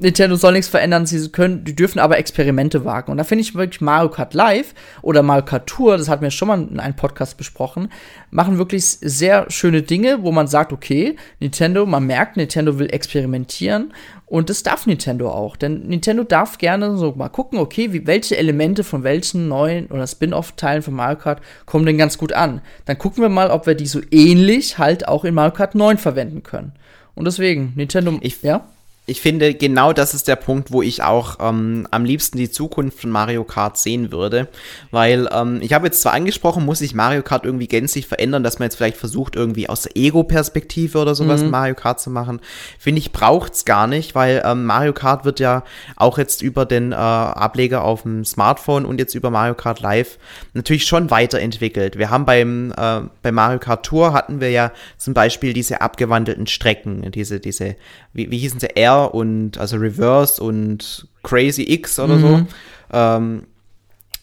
[0.00, 3.12] Nintendo soll nichts verändern, sie können, die dürfen aber Experimente wagen.
[3.12, 6.30] Und da finde ich wirklich Mario Kart Live oder Mario Kart Tour, das hatten wir
[6.30, 7.90] schon mal in einem Podcast besprochen,
[8.30, 13.92] machen wirklich sehr schöne Dinge, wo man sagt, okay, Nintendo, man merkt, Nintendo will experimentieren
[14.24, 18.36] und das darf Nintendo auch, denn Nintendo darf gerne so mal gucken, okay, wie, welche
[18.36, 22.62] Elemente von welchen neuen oder Spin-off-Teilen von Mario Kart kommen denn ganz gut an.
[22.86, 25.98] Dann gucken wir mal, ob wir die so ähnlich halt auch in Mario Kart 9
[25.98, 26.72] verwenden können.
[27.14, 28.66] Und deswegen, Nintendo, ich, ja?
[29.10, 33.00] Ich finde, genau das ist der Punkt, wo ich auch ähm, am liebsten die Zukunft
[33.00, 34.46] von Mario Kart sehen würde.
[34.92, 38.60] Weil ähm, ich habe jetzt zwar angesprochen, muss sich Mario Kart irgendwie gänzlich verändern, dass
[38.60, 41.50] man jetzt vielleicht versucht, irgendwie aus der Ego-Perspektive oder sowas mhm.
[41.50, 42.38] Mario Kart zu machen.
[42.78, 45.64] Finde ich, braucht's gar nicht, weil ähm, Mario Kart wird ja
[45.96, 50.18] auch jetzt über den äh, Ableger auf dem Smartphone und jetzt über Mario Kart Live
[50.54, 51.98] natürlich schon weiterentwickelt.
[51.98, 56.46] Wir haben beim äh, bei Mario Kart Tour hatten wir ja zum Beispiel diese abgewandelten
[56.46, 57.74] Strecken, diese, diese,
[58.12, 62.20] wie, wie hießen sie, R und also Reverse und Crazy X oder mhm.
[62.20, 62.46] so.
[62.92, 63.42] Ähm,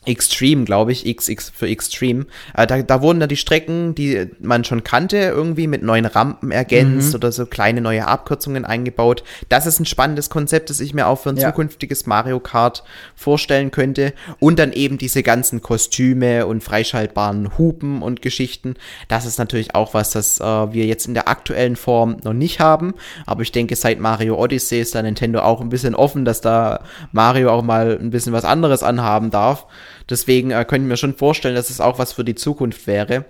[0.07, 2.25] Extreme, glaube ich, XX für Extreme.
[2.55, 6.51] Äh, da, da wurden dann die Strecken, die man schon kannte, irgendwie mit neuen Rampen
[6.51, 7.15] ergänzt mhm.
[7.15, 9.23] oder so kleine neue Abkürzungen eingebaut.
[9.49, 11.49] Das ist ein spannendes Konzept, das ich mir auch für ein ja.
[11.49, 12.83] zukünftiges Mario Kart
[13.15, 14.13] vorstellen könnte.
[14.39, 18.75] Und dann eben diese ganzen Kostüme und freischaltbaren Hupen und Geschichten.
[19.07, 22.59] Das ist natürlich auch was, das äh, wir jetzt in der aktuellen Form noch nicht
[22.59, 22.93] haben.
[23.25, 26.81] Aber ich denke, seit Mario Odyssey ist da Nintendo auch ein bisschen offen, dass da
[27.11, 29.65] Mario auch mal ein bisschen was anderes anhaben darf.
[30.09, 33.25] Deswegen äh, könnte ich mir schon vorstellen, dass es auch was für die Zukunft wäre.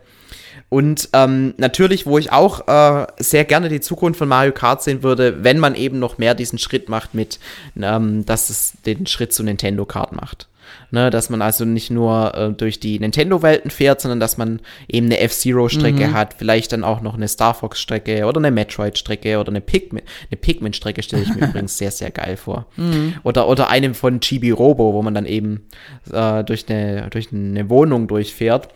[0.69, 5.01] Und ähm, natürlich, wo ich auch äh, sehr gerne die Zukunft von Mario Kart sehen
[5.01, 7.39] würde, wenn man eben noch mehr diesen Schritt macht mit,
[7.81, 10.47] ähm, dass es den Schritt zu Nintendo Kart macht.
[10.89, 15.07] Ne, dass man also nicht nur äh, durch die Nintendo-Welten fährt, sondern dass man eben
[15.07, 16.13] eine F-Zero-Strecke mhm.
[16.13, 20.37] hat, vielleicht dann auch noch eine Star Fox-Strecke oder eine Metroid-Strecke oder eine Pikmin, eine
[20.37, 22.67] Pikmin-Strecke stelle ich mir übrigens sehr, sehr geil vor.
[22.77, 23.15] Mhm.
[23.23, 25.65] Oder, oder einem von Chibi Robo, wo man dann eben
[26.09, 28.69] äh, durch, eine, durch eine Wohnung durchfährt,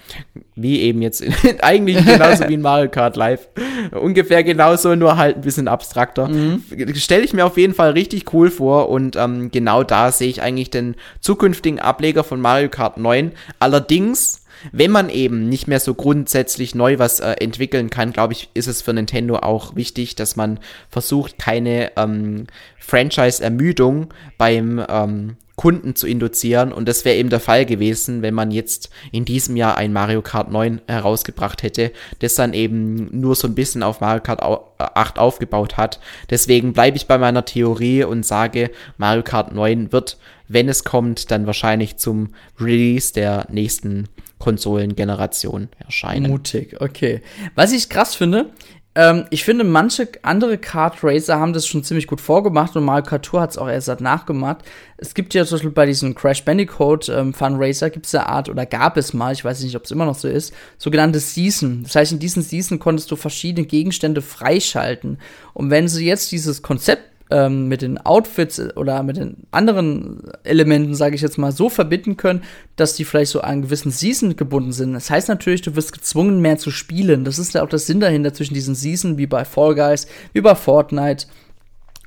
[0.56, 1.24] wie eben jetzt
[1.62, 3.48] eigentlich genauso wie in Mario Kart Live.
[3.92, 6.28] Ungefähr genauso, nur halt ein bisschen abstrakter.
[6.28, 6.62] Mhm.
[6.96, 10.42] Stelle ich mir auf jeden Fall richtig cool vor und ähm, genau da sehe ich
[10.42, 13.32] eigentlich den zukünftigen Ableger von Mario Kart 9.
[13.60, 14.42] Allerdings
[14.72, 18.68] wenn man eben nicht mehr so grundsätzlich neu was äh, entwickeln kann, glaube ich, ist
[18.68, 22.46] es für Nintendo auch wichtig, dass man versucht, keine ähm,
[22.78, 26.74] Franchise-Ermüdung beim ähm, Kunden zu induzieren.
[26.74, 30.24] Und das wäre eben der Fall gewesen, wenn man jetzt in diesem Jahr ein Mario
[30.24, 35.20] Kart 9 herausgebracht hätte, das dann eben nur so ein bisschen auf Mario Kart 8
[35.20, 36.00] aufgebaut hat.
[36.32, 41.30] Deswegen bleibe ich bei meiner Theorie und sage, Mario Kart 9 wird, wenn es kommt,
[41.30, 44.10] dann wahrscheinlich zum Release der nächsten
[44.40, 46.32] Konsolengeneration erscheinen.
[46.32, 47.22] Mutig, okay.
[47.54, 48.50] Was ich krass finde,
[48.94, 53.04] ähm, ich finde, manche andere Kart Racer haben das schon ziemlich gut vorgemacht und Mario
[53.04, 54.66] Kart Tour hat es auch erst nachgemacht.
[54.98, 58.28] Es gibt ja zum Beispiel bei diesem Crash Bandicoot ähm, Fun Racer gibt es eine
[58.28, 61.22] Art, oder gab es mal, ich weiß nicht, ob es immer noch so ist, sogenannte
[61.22, 61.84] Season.
[61.84, 65.20] Das heißt, in diesen Season konntest du verschiedene Gegenstände freischalten.
[65.54, 70.94] Und wenn sie jetzt dieses Konzept ähm, mit den Outfits oder mit den anderen Elementen,
[70.94, 72.44] sage ich jetzt mal, so verbinden können,
[72.76, 74.94] dass die vielleicht so an gewissen Season gebunden sind.
[74.94, 77.26] Das heißt natürlich, du wirst gezwungen, mehr zu spielen.
[77.26, 80.42] Das ist ja auch der Sinn dahinter zwischen diesen Season, wie bei Fall Guys, wie
[80.42, 81.28] bei Fortnite.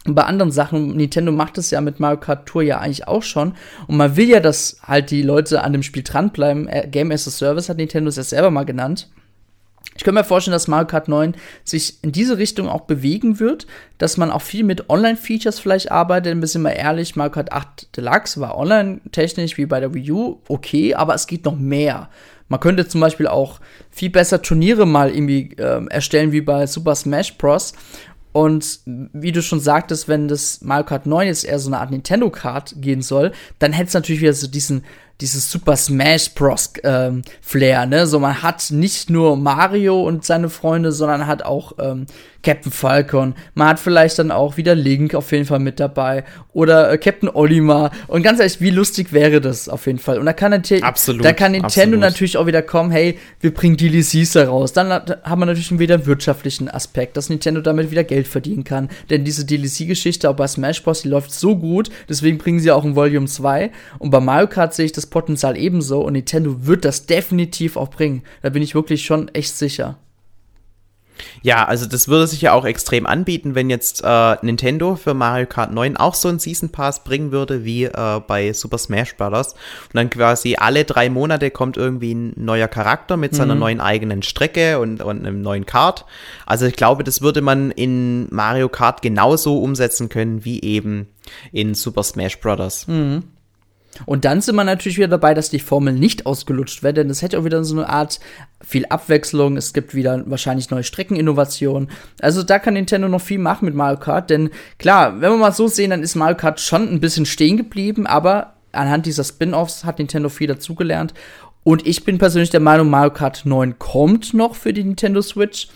[0.06, 3.22] Und bei anderen Sachen, Nintendo macht es ja mit Mario Kart Tour ja eigentlich auch
[3.22, 3.54] schon.
[3.86, 6.68] Und man will ja, dass halt die Leute an dem Spiel dranbleiben.
[6.68, 9.08] Äh, Game as a Service hat Nintendo es ja selber mal genannt.
[9.96, 11.34] Ich könnte mir vorstellen, dass Mario Kart 9
[11.64, 13.66] sich in diese Richtung auch bewegen wird,
[13.98, 16.32] dass man auch viel mit Online-Features vielleicht arbeitet.
[16.32, 20.38] Ein bisschen mal ehrlich, Mario Kart 8 Deluxe war online-technisch wie bei der Wii U
[20.48, 22.08] okay, aber es geht noch mehr.
[22.48, 26.94] Man könnte zum Beispiel auch viel besser Turniere mal irgendwie äh, erstellen wie bei Super
[26.94, 27.72] Smash Bros.
[28.32, 31.92] Und wie du schon sagtest, wenn das Mario Kart 9 jetzt eher so eine Art
[31.92, 33.30] Nintendo Kart gehen soll,
[33.60, 34.84] dann hätte es natürlich wieder so diesen
[35.20, 36.72] dieses Super Smash Bros.
[36.82, 38.06] Ähm, Flair, ne?
[38.06, 42.06] So, man hat nicht nur Mario und seine Freunde, sondern hat auch ähm,
[42.44, 43.34] Captain Falcon.
[43.54, 46.24] Man hat vielleicht dann auch wieder Link auf jeden Fall mit dabei.
[46.52, 47.90] Oder äh, Captain Olimar.
[48.06, 50.18] Und ganz ehrlich, wie lustig wäre das auf jeden Fall.
[50.18, 52.00] Und da kann, absolut, da kann Nintendo absolut.
[52.00, 54.72] natürlich auch wieder kommen, hey, wir bringen DLCs heraus.
[54.72, 58.88] Dann haben wir natürlich wieder einen wirtschaftlichen Aspekt, dass Nintendo damit wieder Geld verdienen kann.
[59.10, 62.84] Denn diese DLC-Geschichte auch bei Smash Bros., die läuft so gut, deswegen bringen sie auch
[62.84, 63.70] ein Volume 2.
[63.98, 67.90] Und bei Mario Kart sehe ich das Potenzial ebenso und Nintendo wird das definitiv auch
[67.90, 68.22] bringen.
[68.42, 69.98] Da bin ich wirklich schon echt sicher.
[71.42, 75.46] Ja, also das würde sich ja auch extrem anbieten, wenn jetzt äh, Nintendo für Mario
[75.46, 79.52] Kart 9 auch so einen Season Pass bringen würde wie äh, bei Super Smash Bros.
[79.52, 83.60] Und dann quasi alle drei Monate kommt irgendwie ein neuer Charakter mit seiner mhm.
[83.60, 86.04] neuen eigenen Strecke und, und einem neuen Kart.
[86.46, 91.08] Also ich glaube, das würde man in Mario Kart genauso umsetzen können wie eben
[91.52, 92.86] in Super Smash Bros.
[92.86, 93.24] Mhm.
[94.06, 97.22] Und dann sind wir natürlich wieder dabei, dass die Formel nicht ausgelutscht wird, denn es
[97.22, 98.20] hätte auch wieder so eine Art
[98.62, 99.56] viel Abwechslung.
[99.56, 101.90] Es gibt wieder wahrscheinlich neue Streckeninnovationen.
[102.20, 105.52] Also da kann Nintendo noch viel machen mit Mario Kart, denn klar, wenn wir mal
[105.52, 109.84] so sehen, dann ist Mario Kart schon ein bisschen stehen geblieben, aber anhand dieser Spin-offs
[109.84, 111.14] hat Nintendo viel dazugelernt.
[111.62, 115.68] Und ich bin persönlich der Meinung, Mario Kart 9 kommt noch für die Nintendo Switch.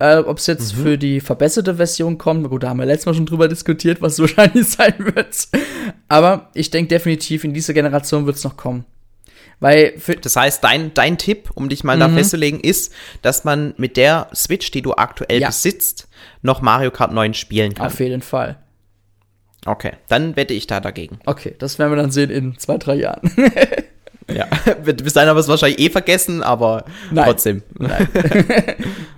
[0.00, 0.82] Äh, Ob es jetzt mhm.
[0.82, 4.14] für die verbesserte Version kommt, gut, da haben wir letztes Mal schon drüber diskutiert, was
[4.14, 5.48] es wahrscheinlich sein wird.
[6.08, 8.84] Aber ich denke definitiv, in dieser Generation wird es noch kommen.
[9.60, 12.00] Weil das heißt, dein, dein Tipp, um dich mal mhm.
[12.00, 12.92] da festzulegen, ist,
[13.22, 15.48] dass man mit der Switch, die du aktuell ja.
[15.48, 16.08] besitzt,
[16.42, 17.86] noch Mario Kart 9 spielen kann.
[17.86, 18.58] Auf jeden Fall.
[19.66, 21.18] Okay, dann wette ich da dagegen.
[21.26, 23.32] Okay, das werden wir dann sehen in zwei, drei Jahren.
[24.32, 24.46] ja,
[24.84, 27.24] bis dahin haben wir es wahrscheinlich eh vergessen, aber Nein.
[27.24, 27.62] trotzdem.
[27.76, 28.06] Nein.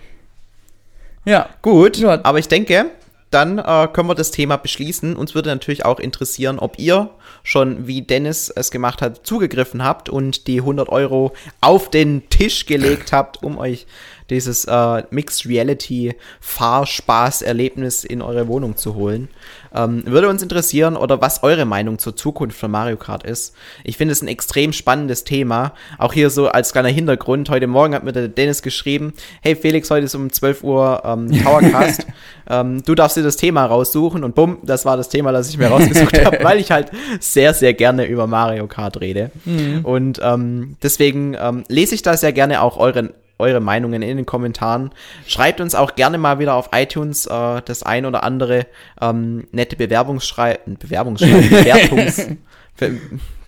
[1.24, 1.48] Ja.
[1.62, 2.20] Gut, ja.
[2.22, 2.90] aber ich denke,
[3.30, 5.14] dann äh, können wir das Thema beschließen.
[5.16, 7.10] Uns würde natürlich auch interessieren, ob ihr
[7.44, 12.66] schon, wie Dennis es gemacht hat, zugegriffen habt und die 100 Euro auf den Tisch
[12.66, 13.86] gelegt habt, um euch
[14.30, 19.28] dieses äh, Mixed Reality Fahrspaß-Erlebnis in eure Wohnung zu holen.
[19.74, 23.54] Ähm, würde uns interessieren, oder was eure Meinung zur Zukunft von Mario Kart ist.
[23.84, 25.74] Ich finde es ein extrem spannendes Thema.
[25.98, 27.50] Auch hier so als kleiner Hintergrund.
[27.50, 29.12] Heute Morgen hat mir der Dennis geschrieben,
[29.42, 32.06] hey Felix, heute ist um 12 Uhr ähm, Towercast.
[32.50, 35.58] ähm, du darfst dir das Thema raussuchen und bumm, das war das Thema, das ich
[35.58, 39.30] mir rausgesucht habe, weil ich halt sehr, sehr gerne über Mario Kart rede.
[39.44, 39.84] Mhm.
[39.84, 43.10] Und ähm, deswegen ähm, lese ich da sehr gerne auch euren
[43.40, 44.90] eure Meinungen in den Kommentaren.
[45.26, 48.66] Schreibt uns auch gerne mal wieder auf iTunes äh, das ein oder andere
[49.00, 52.28] ähm, nette Bewerbungsschreiben, Bewerbungsschreiben, Bewertungs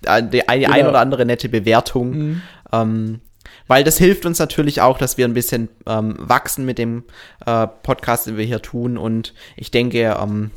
[0.03, 0.72] die, die genau.
[0.72, 2.11] ein oder andere nette Bewertung.
[2.11, 2.43] Mhm.
[2.72, 3.20] Ähm,
[3.68, 7.05] weil das hilft uns natürlich auch, dass wir ein bisschen ähm, wachsen mit dem
[7.47, 8.99] äh, Podcast, den wir hier tun.
[8.99, 10.51] Und ich denke, ähm,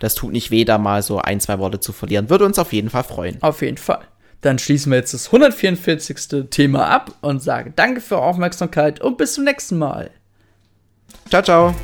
[0.00, 2.30] das tut nicht weh, da mal so ein, zwei Worte zu verlieren.
[2.30, 3.42] Würde uns auf jeden Fall freuen.
[3.42, 4.00] Auf jeden Fall.
[4.40, 6.48] Dann schließen wir jetzt das 144.
[6.50, 10.10] Thema ab und sagen Danke für eure Aufmerksamkeit und bis zum nächsten Mal.
[11.28, 11.74] Ciao, ciao.